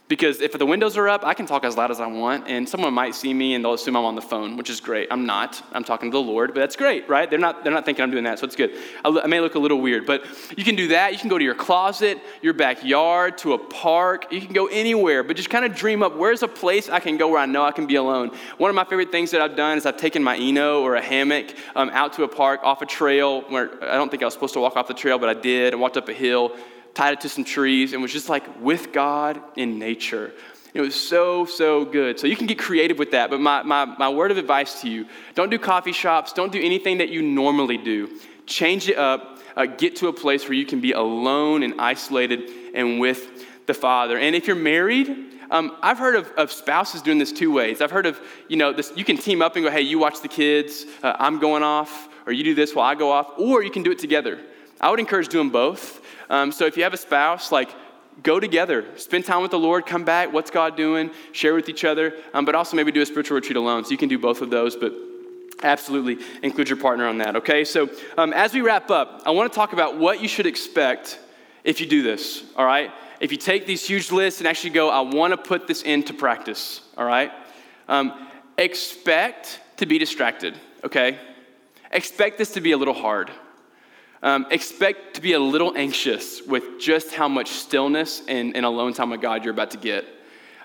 Because 0.08 0.40
if 0.40 0.52
the 0.52 0.64
windows 0.64 0.96
are 0.96 1.08
up, 1.08 1.24
I 1.24 1.34
can 1.34 1.46
talk 1.46 1.64
as 1.64 1.76
loud 1.76 1.90
as 1.90 1.98
I 1.98 2.06
want, 2.06 2.46
and 2.46 2.68
someone 2.68 2.94
might 2.94 3.16
see 3.16 3.34
me 3.34 3.54
and 3.54 3.64
they'll 3.64 3.74
assume 3.74 3.96
I'm 3.96 4.04
on 4.04 4.14
the 4.14 4.22
phone, 4.22 4.56
which 4.56 4.70
is 4.70 4.80
great. 4.80 5.08
I'm 5.10 5.26
not. 5.26 5.60
I'm 5.72 5.82
talking 5.82 6.12
to 6.12 6.16
the 6.16 6.22
Lord, 6.22 6.54
but 6.54 6.60
that's 6.60 6.76
great, 6.76 7.08
right? 7.08 7.28
They're 7.28 7.40
not, 7.40 7.64
they're 7.64 7.72
not 7.72 7.84
thinking 7.84 8.04
I'm 8.04 8.12
doing 8.12 8.22
that, 8.22 8.38
so 8.38 8.46
it's 8.46 8.54
good. 8.54 8.70
I 9.04 9.26
may 9.26 9.40
look 9.40 9.56
a 9.56 9.58
little 9.58 9.80
weird, 9.80 10.06
but 10.06 10.24
you 10.56 10.62
can 10.62 10.76
do 10.76 10.88
that. 10.88 11.12
You 11.12 11.18
can 11.18 11.28
go 11.28 11.38
to 11.38 11.44
your 11.44 11.56
closet, 11.56 12.20
your 12.40 12.52
backyard, 12.52 13.36
to 13.38 13.54
a 13.54 13.58
park. 13.58 14.32
You 14.32 14.40
can 14.40 14.52
go 14.52 14.66
anywhere, 14.66 15.24
but 15.24 15.34
just 15.34 15.50
kind 15.50 15.64
of 15.64 15.74
dream 15.74 16.04
up 16.04 16.14
where's 16.14 16.44
a 16.44 16.48
place 16.48 16.88
I 16.88 17.00
can 17.00 17.16
go 17.16 17.28
where 17.28 17.40
I 17.40 17.46
know 17.46 17.64
I 17.64 17.72
can 17.72 17.88
be 17.88 17.96
alone. 17.96 18.30
One 18.58 18.70
of 18.70 18.76
my 18.76 18.84
favorite 18.84 19.10
things 19.10 19.32
that 19.32 19.40
I've 19.40 19.56
done 19.56 19.76
is 19.76 19.86
I've 19.86 19.96
taken 19.96 20.22
my 20.22 20.36
Eno 20.36 20.82
or 20.82 20.94
a 20.94 21.02
hammock 21.02 21.52
um, 21.74 21.90
out 21.90 22.12
to 22.12 22.22
a 22.22 22.28
park 22.28 22.60
off 22.62 22.80
a 22.80 22.86
trail 22.86 23.40
where 23.48 23.72
I 23.82 23.96
don't 23.96 24.08
think 24.08 24.22
I 24.22 24.26
was 24.26 24.34
supposed 24.34 24.54
to 24.54 24.60
walk 24.60 24.76
off 24.76 24.86
the 24.86 24.94
trail, 24.94 25.18
but 25.18 25.28
I 25.28 25.34
did, 25.34 25.72
and 25.72 25.82
walked 25.82 25.96
up 25.96 26.08
a 26.08 26.14
hill 26.14 26.56
tied 26.96 27.12
it 27.12 27.20
to 27.20 27.28
some 27.28 27.44
trees, 27.44 27.92
and 27.92 28.00
was 28.00 28.12
just 28.12 28.30
like 28.30 28.42
with 28.60 28.90
God 28.90 29.40
in 29.54 29.78
nature. 29.78 30.32
It 30.72 30.80
was 30.80 30.94
so, 30.94 31.44
so 31.44 31.84
good. 31.84 32.18
So 32.18 32.26
you 32.26 32.36
can 32.36 32.46
get 32.46 32.58
creative 32.58 32.98
with 32.98 33.10
that. 33.12 33.30
But 33.30 33.40
my, 33.40 33.62
my, 33.62 33.84
my 33.84 34.08
word 34.08 34.30
of 34.30 34.38
advice 34.38 34.80
to 34.80 34.88
you 34.88 35.06
don't 35.34 35.50
do 35.50 35.58
coffee 35.58 35.92
shops, 35.92 36.32
don't 36.32 36.50
do 36.50 36.60
anything 36.60 36.98
that 36.98 37.10
you 37.10 37.22
normally 37.22 37.76
do. 37.76 38.18
Change 38.46 38.88
it 38.88 38.96
up, 38.96 39.38
uh, 39.56 39.66
get 39.66 39.96
to 39.96 40.08
a 40.08 40.12
place 40.12 40.44
where 40.44 40.54
you 40.54 40.66
can 40.66 40.80
be 40.80 40.92
alone 40.92 41.62
and 41.62 41.80
isolated 41.80 42.50
and 42.74 42.98
with 42.98 43.66
the 43.66 43.74
Father. 43.74 44.18
And 44.18 44.34
if 44.34 44.46
you're 44.46 44.56
married, 44.56 45.08
um, 45.50 45.76
I've 45.82 45.98
heard 45.98 46.16
of, 46.16 46.28
of, 46.36 46.50
spouses 46.50 47.02
doing 47.02 47.18
this 47.18 47.32
two 47.32 47.52
ways. 47.52 47.80
I've 47.80 47.90
heard 47.90 48.06
of, 48.06 48.18
you 48.48 48.56
know, 48.56 48.72
this, 48.72 48.92
you 48.96 49.04
can 49.04 49.16
team 49.16 49.42
up 49.42 49.56
and 49.56 49.64
go, 49.64 49.70
hey, 49.70 49.82
you 49.82 49.98
watch 49.98 50.20
the 50.20 50.28
kids, 50.28 50.84
uh, 51.02 51.14
I'm 51.18 51.38
going 51.38 51.62
off, 51.62 52.08
or 52.26 52.32
you 52.32 52.42
do 52.42 52.54
this 52.54 52.74
while 52.74 52.86
I 52.86 52.94
go 52.94 53.12
off, 53.12 53.38
or 53.38 53.62
you 53.62 53.70
can 53.70 53.82
do 53.82 53.92
it 53.92 53.98
together. 53.98 54.40
I 54.80 54.90
would 54.90 55.00
encourage 55.00 55.28
doing 55.28 55.50
both. 55.50 56.02
Um, 56.28 56.52
so 56.52 56.66
if 56.66 56.76
you 56.76 56.82
have 56.82 56.94
a 56.94 56.98
spouse, 56.98 57.52
like 57.52 57.70
go 58.22 58.40
together, 58.40 58.84
spend 58.96 59.24
time 59.24 59.42
with 59.42 59.50
the 59.50 59.58
Lord, 59.58 59.86
come 59.86 60.04
back, 60.04 60.32
what's 60.32 60.50
God 60.50 60.76
doing, 60.76 61.10
share 61.32 61.54
with 61.54 61.68
each 61.68 61.84
other, 61.84 62.14
um, 62.34 62.44
but 62.44 62.54
also 62.54 62.76
maybe 62.76 62.92
do 62.92 63.02
a 63.02 63.06
spiritual 63.06 63.36
retreat 63.36 63.56
alone. 63.56 63.84
So 63.84 63.90
you 63.90 63.98
can 63.98 64.08
do 64.08 64.18
both 64.18 64.40
of 64.40 64.50
those, 64.50 64.76
but 64.76 64.92
absolutely 65.62 66.18
include 66.42 66.68
your 66.68 66.78
partner 66.78 67.06
on 67.06 67.18
that, 67.18 67.36
okay? 67.36 67.64
So 67.64 67.88
um, 68.16 68.32
as 68.32 68.52
we 68.52 68.60
wrap 68.60 68.90
up, 68.90 69.22
I 69.26 69.30
want 69.30 69.50
to 69.52 69.56
talk 69.56 69.72
about 69.72 69.98
what 69.98 70.20
you 70.20 70.28
should 70.28 70.46
expect 70.46 71.18
if 71.64 71.80
you 71.80 71.86
do 71.86 72.02
this, 72.02 72.44
all 72.56 72.64
right? 72.64 72.90
If 73.20 73.32
you 73.32 73.38
take 73.38 73.66
these 73.66 73.86
huge 73.86 74.12
lists 74.12 74.40
and 74.40 74.48
actually 74.48 74.70
go, 74.70 74.90
I 74.90 75.00
want 75.00 75.32
to 75.32 75.36
put 75.36 75.66
this 75.66 75.82
into 75.82 76.12
practice, 76.12 76.82
all 76.96 77.06
right? 77.06 77.32
Um, 77.88 78.28
expect 78.58 79.60
to 79.78 79.86
be 79.86 79.98
distracted, 79.98 80.54
okay? 80.84 81.18
Expect 81.90 82.38
this 82.38 82.52
to 82.52 82.60
be 82.60 82.72
a 82.72 82.76
little 82.76 82.94
hard. 82.94 83.30
Um, 84.26 84.44
expect 84.50 85.14
to 85.14 85.20
be 85.20 85.34
a 85.34 85.38
little 85.38 85.72
anxious 85.76 86.42
with 86.42 86.80
just 86.80 87.14
how 87.14 87.28
much 87.28 87.48
stillness 87.48 88.22
and, 88.26 88.56
and 88.56 88.66
alone 88.66 88.92
time 88.92 89.10
with 89.10 89.20
God 89.20 89.44
you're 89.44 89.54
about 89.54 89.70
to 89.70 89.76
get. 89.76 90.04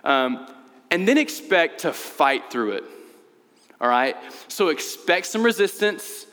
Um, 0.04 0.48
and 0.90 1.08
then 1.08 1.20
expect 1.20 1.82
to 1.82 1.94
fight 1.94 2.50
through 2.50 2.72
it. 2.72 2.84
All 3.80 3.88
right? 3.88 4.16
So 4.48 4.70
expect 4.70 5.28
some 5.28 5.44
resistance, 5.44 6.26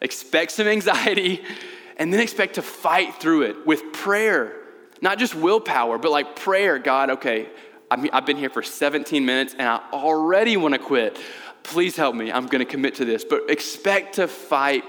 expect 0.00 0.52
some 0.52 0.68
anxiety, 0.68 1.42
and 1.96 2.12
then 2.12 2.20
expect 2.20 2.54
to 2.54 2.62
fight 2.62 3.16
through 3.16 3.42
it 3.42 3.66
with 3.66 3.92
prayer. 3.92 4.54
Not 5.02 5.18
just 5.18 5.34
willpower, 5.34 5.98
but 5.98 6.12
like 6.12 6.36
prayer. 6.36 6.78
God, 6.78 7.10
okay, 7.10 7.48
I've 7.90 8.26
been 8.26 8.36
here 8.36 8.48
for 8.48 8.62
17 8.62 9.26
minutes 9.26 9.54
and 9.58 9.68
I 9.68 9.80
already 9.92 10.56
want 10.56 10.74
to 10.74 10.78
quit. 10.78 11.18
Please 11.64 11.96
help 11.96 12.14
me. 12.14 12.30
I'm 12.30 12.46
going 12.46 12.64
to 12.64 12.70
commit 12.70 12.94
to 12.96 13.04
this. 13.04 13.24
But 13.24 13.50
expect 13.50 14.14
to 14.16 14.28
fight 14.28 14.84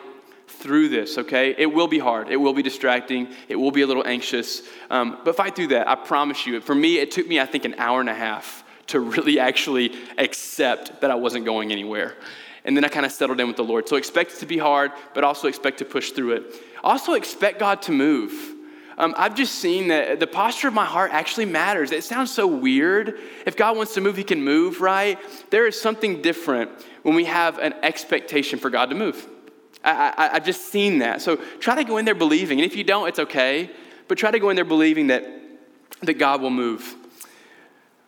through 0.48 0.90
this, 0.90 1.18
okay? 1.18 1.54
It 1.58 1.68
will 1.68 1.88
be 1.88 2.00
hard. 2.00 2.30
It 2.30 2.38
will 2.38 2.54
be 2.54 2.64
distracting. 2.64 3.28
It 3.48 3.56
will 3.56 3.72
be 3.72 3.82
a 3.82 3.88
little 3.88 4.06
anxious. 4.08 4.64
Um, 4.90 5.20
but 5.24 5.36
fight 5.36 5.56
through 5.56 5.68
that. 5.68 5.88
I 5.88 5.96
promise 5.96 6.46
you. 6.46 6.62
For 6.62 6.76
me, 6.76 7.00
it 7.00 7.12
took 7.12 7.28
me, 7.28 7.40
I 7.40 7.46
think, 7.46 7.66
an 7.66 7.76
hour 7.78 8.00
and 8.00 8.10
a 8.10 8.14
half 8.14 8.64
to 8.88 9.00
really 9.16 9.40
actually 9.40 9.94
accept 10.18 11.02
that 11.02 11.12
I 11.12 11.16
wasn't 11.16 11.46
going 11.46 11.72
anywhere. 11.72 12.16
And 12.66 12.76
then 12.76 12.84
I 12.84 12.90
kind 12.90 13.06
of 13.06 13.12
settled 13.12 13.40
in 13.40 13.48
with 13.48 13.56
the 13.56 13.64
Lord. 13.64 13.88
So 13.88 13.96
expect 13.96 14.34
it 14.34 14.40
to 14.40 14.46
be 14.46 14.58
hard, 14.58 14.92
but 15.14 15.24
also 15.24 15.48
expect 15.48 15.80
to 15.80 15.86
push 15.86 16.12
through 16.12 16.34
it. 16.34 16.56
Also 16.84 17.14
expect 17.14 17.60
God 17.60 17.82
to 17.84 17.92
move. 17.92 18.56
Um, 18.98 19.14
I've 19.16 19.36
just 19.36 19.56
seen 19.56 19.90
that 19.90 20.20
the 20.20 20.28
posture 20.28 20.68
of 20.68 20.74
my 20.74 20.86
heart 20.86 21.12
actually 21.14 21.46
matters. 21.46 21.92
It 21.92 22.04
sounds 22.04 22.32
so 22.32 22.48
weird. 22.48 23.20
If 23.46 23.56
God 23.56 23.78
wants 23.78 23.94
to 23.94 24.02
move, 24.02 24.18
He 24.18 24.24
can 24.24 24.44
move, 24.44 24.82
right? 24.82 25.20
There 25.52 25.68
is 25.68 25.80
something 25.80 26.22
different 26.22 26.72
when 27.04 27.16
we 27.16 27.26
have 27.26 27.60
an 27.60 27.74
expectation 27.84 28.58
for 28.58 28.70
God 28.70 28.90
to 28.90 28.96
move. 28.96 29.28
I, 29.84 30.30
have 30.34 30.46
just 30.46 30.66
seen 30.66 31.00
that. 31.00 31.22
So 31.22 31.38
try 31.60 31.76
to 31.76 31.84
go 31.84 31.98
in 31.98 32.06
there 32.06 32.16
believing. 32.16 32.60
And 32.60 32.66
if 32.70 32.76
you 32.76 32.84
don't, 32.84 33.08
it's 33.08 33.20
okay. 33.20 33.70
But 34.08 34.18
try 34.18 34.32
to 34.32 34.40
go 34.40 34.50
in 34.50 34.56
there 34.56 34.66
believing 34.66 35.08
that, 35.08 35.26
that 36.02 36.16
God 36.16 36.42
will 36.42 36.50
move. 36.50 36.96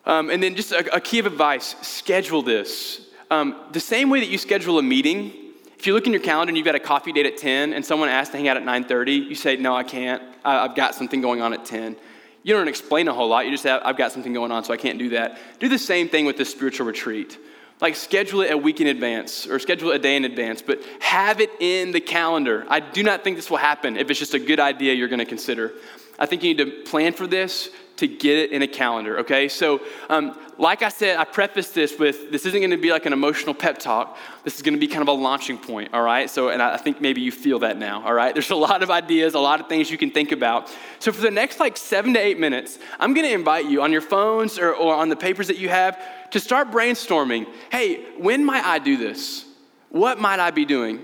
Um, 0.05 0.29
and 0.29 0.41
then 0.41 0.55
just 0.55 0.71
a, 0.71 0.95
a, 0.95 0.99
key 0.99 1.19
of 1.19 1.25
advice 1.25 1.75
schedule 1.81 2.41
this. 2.41 3.01
Um, 3.29 3.55
the 3.71 3.79
same 3.79 4.09
way 4.09 4.19
that 4.21 4.29
you 4.29 4.37
schedule 4.37 4.79
a 4.79 4.83
meeting, 4.83 5.33
if 5.77 5.85
you 5.85 5.93
look 5.93 6.07
in 6.07 6.13
your 6.13 6.21
calendar 6.21 6.49
and 6.49 6.57
you've 6.57 6.65
got 6.65 6.75
a 6.75 6.79
coffee 6.79 7.11
date 7.11 7.25
at 7.25 7.37
10 7.37 7.73
and 7.73 7.85
someone 7.85 8.09
asks 8.09 8.31
to 8.31 8.37
hang 8.37 8.47
out 8.47 8.57
at 8.57 8.63
9.30, 8.63 9.29
you 9.29 9.35
say, 9.35 9.55
no, 9.57 9.75
I 9.75 9.83
can't. 9.83 10.23
I, 10.43 10.65
I've 10.65 10.75
got 10.75 10.95
something 10.95 11.21
going 11.21 11.41
on 11.41 11.53
at 11.53 11.65
10. 11.65 11.95
You 12.41 12.55
don't 12.55 12.67
explain 12.67 13.07
a 13.07 13.13
whole 13.13 13.27
lot. 13.27 13.45
You 13.45 13.51
just 13.51 13.63
say, 13.63 13.71
I've 13.71 13.97
got 13.97 14.11
something 14.11 14.33
going 14.33 14.51
on, 14.51 14.63
so 14.63 14.73
I 14.73 14.77
can't 14.77 14.97
do 14.97 15.09
that. 15.09 15.37
Do 15.59 15.67
the 15.67 15.77
same 15.77 16.09
thing 16.09 16.25
with 16.25 16.37
this 16.37 16.49
spiritual 16.49 16.87
retreat. 16.87 17.37
Like 17.81 17.95
schedule 17.95 18.41
it 18.41 18.51
a 18.51 18.57
week 18.57 18.81
in 18.81 18.87
advance 18.87 19.47
or 19.47 19.57
schedule 19.59 19.91
it 19.91 19.95
a 19.95 19.99
day 19.99 20.15
in 20.17 20.25
advance, 20.25 20.61
but 20.61 20.81
have 20.99 21.39
it 21.39 21.49
in 21.59 21.91
the 21.91 22.01
calendar. 22.01 22.65
I 22.67 22.81
do 22.81 23.03
not 23.03 23.23
think 23.23 23.37
this 23.37 23.49
will 23.49 23.57
happen 23.57 23.95
if 23.95 24.09
it's 24.09 24.19
just 24.19 24.33
a 24.33 24.39
good 24.39 24.59
idea 24.59 24.93
you're 24.93 25.07
going 25.07 25.19
to 25.19 25.25
consider. 25.25 25.73
I 26.17 26.25
think 26.25 26.43
you 26.43 26.53
need 26.53 26.65
to 26.65 26.83
plan 26.89 27.13
for 27.13 27.25
this 27.25 27.69
to 27.99 28.07
get 28.07 28.37
it 28.37 28.51
in 28.51 28.61
a 28.61 28.67
calendar, 28.67 29.19
okay? 29.19 29.47
So, 29.47 29.81
um, 30.09 30.37
like 30.57 30.81
I 30.83 30.89
said, 30.89 31.17
I 31.17 31.23
prefaced 31.23 31.73
this 31.73 31.97
with 31.97 32.31
this 32.31 32.45
isn't 32.45 32.61
gonna 32.61 32.77
be 32.77 32.91
like 32.91 33.05
an 33.05 33.13
emotional 33.13 33.53
pep 33.53 33.77
talk. 33.77 34.17
This 34.43 34.55
is 34.55 34.61
gonna 34.61 34.77
be 34.77 34.87
kind 34.87 35.01
of 35.01 35.07
a 35.07 35.13
launching 35.13 35.57
point, 35.57 35.93
all 35.93 36.01
right? 36.01 36.29
So, 36.29 36.49
and 36.49 36.61
I 36.61 36.77
think 36.77 37.01
maybe 37.01 37.21
you 37.21 37.31
feel 37.31 37.59
that 37.59 37.77
now, 37.77 38.03
all 38.05 38.13
right? 38.13 38.33
There's 38.33 38.49
a 38.49 38.55
lot 38.55 38.83
of 38.83 38.89
ideas, 38.89 39.33
a 39.33 39.39
lot 39.39 39.59
of 39.59 39.67
things 39.67 39.91
you 39.91 39.97
can 39.97 40.11
think 40.11 40.31
about. 40.31 40.69
So, 40.99 41.11
for 41.11 41.21
the 41.21 41.31
next 41.31 41.59
like 41.59 41.77
seven 41.77 42.13
to 42.13 42.19
eight 42.19 42.39
minutes, 42.39 42.79
I'm 42.99 43.13
gonna 43.13 43.27
invite 43.29 43.65
you 43.65 43.81
on 43.81 43.91
your 43.91 44.01
phones 44.01 44.57
or, 44.57 44.73
or 44.73 44.95
on 44.95 45.09
the 45.09 45.15
papers 45.15 45.47
that 45.47 45.57
you 45.57 45.69
have 45.69 45.97
to 46.31 46.39
start 46.39 46.71
brainstorming 46.71 47.47
hey, 47.71 48.05
when 48.17 48.43
might 48.43 48.63
I 48.63 48.79
do 48.79 48.97
this? 48.97 49.45
What 49.89 50.19
might 50.19 50.39
I 50.39 50.51
be 50.51 50.65
doing? 50.65 50.99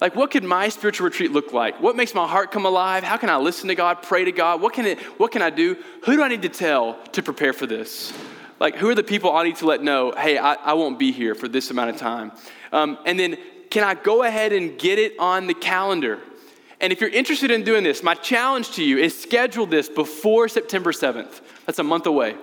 Like, 0.00 0.16
what 0.16 0.30
could 0.30 0.44
my 0.44 0.70
spiritual 0.70 1.04
retreat 1.04 1.30
look 1.30 1.52
like? 1.52 1.80
What 1.80 1.94
makes 1.94 2.14
my 2.14 2.26
heart 2.26 2.50
come 2.50 2.64
alive? 2.64 3.04
How 3.04 3.18
can 3.18 3.28
I 3.28 3.36
listen 3.36 3.68
to 3.68 3.74
God, 3.74 4.02
pray 4.02 4.24
to 4.24 4.32
God? 4.32 4.62
What 4.62 4.72
can, 4.72 4.86
it, 4.86 4.98
what 5.18 5.30
can 5.30 5.42
I 5.42 5.50
do? 5.50 5.76
Who 6.04 6.16
do 6.16 6.22
I 6.22 6.28
need 6.28 6.42
to 6.42 6.48
tell 6.48 6.94
to 7.12 7.22
prepare 7.22 7.52
for 7.52 7.66
this? 7.66 8.12
Like, 8.58 8.76
who 8.76 8.88
are 8.88 8.94
the 8.94 9.02
people 9.02 9.34
I 9.34 9.44
need 9.44 9.56
to 9.56 9.66
let 9.66 9.82
know, 9.82 10.12
hey, 10.16 10.38
I, 10.38 10.54
I 10.54 10.72
won't 10.72 10.98
be 10.98 11.12
here 11.12 11.34
for 11.34 11.48
this 11.48 11.70
amount 11.70 11.90
of 11.90 11.96
time? 11.96 12.32
Um, 12.72 12.98
and 13.04 13.18
then, 13.18 13.36
can 13.70 13.84
I 13.84 13.94
go 13.94 14.22
ahead 14.22 14.52
and 14.52 14.78
get 14.78 14.98
it 14.98 15.14
on 15.18 15.46
the 15.46 15.54
calendar? 15.54 16.18
And 16.80 16.92
if 16.92 17.00
you're 17.00 17.10
interested 17.10 17.50
in 17.50 17.62
doing 17.62 17.84
this, 17.84 18.02
my 18.02 18.14
challenge 18.14 18.72
to 18.72 18.84
you 18.84 18.96
is 18.96 19.18
schedule 19.18 19.66
this 19.66 19.88
before 19.88 20.48
September 20.48 20.92
7th. 20.92 21.40
That's 21.66 21.78
a 21.78 21.84
month 21.84 22.06
away. 22.06 22.36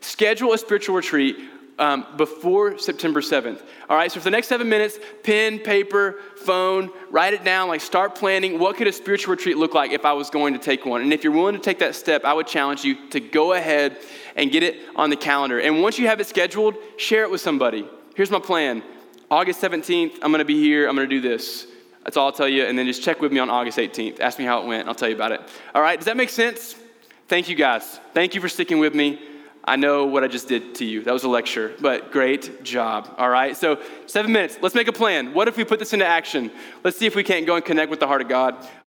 Schedule 0.00 0.52
a 0.52 0.58
spiritual 0.58 0.96
retreat 0.96 1.36
um, 1.78 2.06
before 2.16 2.78
September 2.78 3.20
7th. 3.20 3.62
All 3.88 3.96
right, 3.96 4.10
so 4.10 4.20
for 4.20 4.24
the 4.24 4.30
next 4.30 4.48
seven 4.48 4.68
minutes, 4.68 4.98
pen, 5.22 5.58
paper, 5.58 6.20
phone, 6.36 6.90
write 7.10 7.34
it 7.34 7.44
down, 7.44 7.68
like 7.68 7.80
start 7.80 8.14
planning. 8.14 8.58
What 8.58 8.76
could 8.76 8.86
a 8.86 8.92
spiritual 8.92 9.32
retreat 9.32 9.56
look 9.58 9.74
like 9.74 9.90
if 9.90 10.04
I 10.04 10.12
was 10.12 10.30
going 10.30 10.54
to 10.54 10.58
take 10.58 10.86
one? 10.86 11.02
And 11.02 11.12
if 11.12 11.22
you're 11.22 11.32
willing 11.32 11.54
to 11.54 11.60
take 11.60 11.78
that 11.80 11.94
step, 11.94 12.24
I 12.24 12.32
would 12.32 12.46
challenge 12.46 12.84
you 12.84 13.08
to 13.10 13.20
go 13.20 13.52
ahead 13.52 13.98
and 14.36 14.50
get 14.50 14.62
it 14.62 14.80
on 14.96 15.10
the 15.10 15.16
calendar. 15.16 15.60
And 15.60 15.82
once 15.82 15.98
you 15.98 16.06
have 16.06 16.20
it 16.20 16.26
scheduled, 16.26 16.76
share 16.96 17.22
it 17.24 17.30
with 17.30 17.40
somebody. 17.40 17.86
Here's 18.14 18.30
my 18.30 18.40
plan 18.40 18.82
August 19.30 19.60
17th, 19.60 20.18
I'm 20.22 20.30
gonna 20.30 20.44
be 20.44 20.60
here, 20.60 20.88
I'm 20.88 20.94
gonna 20.94 21.08
do 21.08 21.20
this. 21.20 21.66
That's 22.04 22.16
all 22.16 22.26
I'll 22.26 22.32
tell 22.32 22.48
you. 22.48 22.64
And 22.64 22.78
then 22.78 22.86
just 22.86 23.02
check 23.02 23.20
with 23.20 23.32
me 23.32 23.40
on 23.40 23.50
August 23.50 23.78
18th. 23.78 24.20
Ask 24.20 24.38
me 24.38 24.44
how 24.44 24.62
it 24.62 24.66
went, 24.66 24.86
I'll 24.86 24.94
tell 24.94 25.08
you 25.08 25.16
about 25.16 25.32
it. 25.32 25.40
All 25.74 25.82
right, 25.82 25.98
does 25.98 26.06
that 26.06 26.16
make 26.16 26.30
sense? 26.30 26.76
Thank 27.28 27.48
you 27.48 27.56
guys. 27.56 27.98
Thank 28.14 28.36
you 28.36 28.40
for 28.40 28.48
sticking 28.48 28.78
with 28.78 28.94
me. 28.94 29.20
I 29.68 29.74
know 29.74 30.06
what 30.06 30.22
I 30.22 30.28
just 30.28 30.46
did 30.46 30.76
to 30.76 30.84
you. 30.84 31.02
That 31.02 31.12
was 31.12 31.24
a 31.24 31.28
lecture, 31.28 31.74
but 31.80 32.12
great 32.12 32.62
job. 32.62 33.12
All 33.18 33.28
right, 33.28 33.56
so 33.56 33.80
seven 34.06 34.30
minutes. 34.32 34.58
Let's 34.62 34.76
make 34.76 34.86
a 34.86 34.92
plan. 34.92 35.34
What 35.34 35.48
if 35.48 35.56
we 35.56 35.64
put 35.64 35.80
this 35.80 35.92
into 35.92 36.06
action? 36.06 36.52
Let's 36.84 36.96
see 36.96 37.06
if 37.06 37.16
we 37.16 37.24
can't 37.24 37.46
go 37.46 37.56
and 37.56 37.64
connect 37.64 37.90
with 37.90 37.98
the 37.98 38.06
heart 38.06 38.22
of 38.22 38.28
God. 38.28 38.56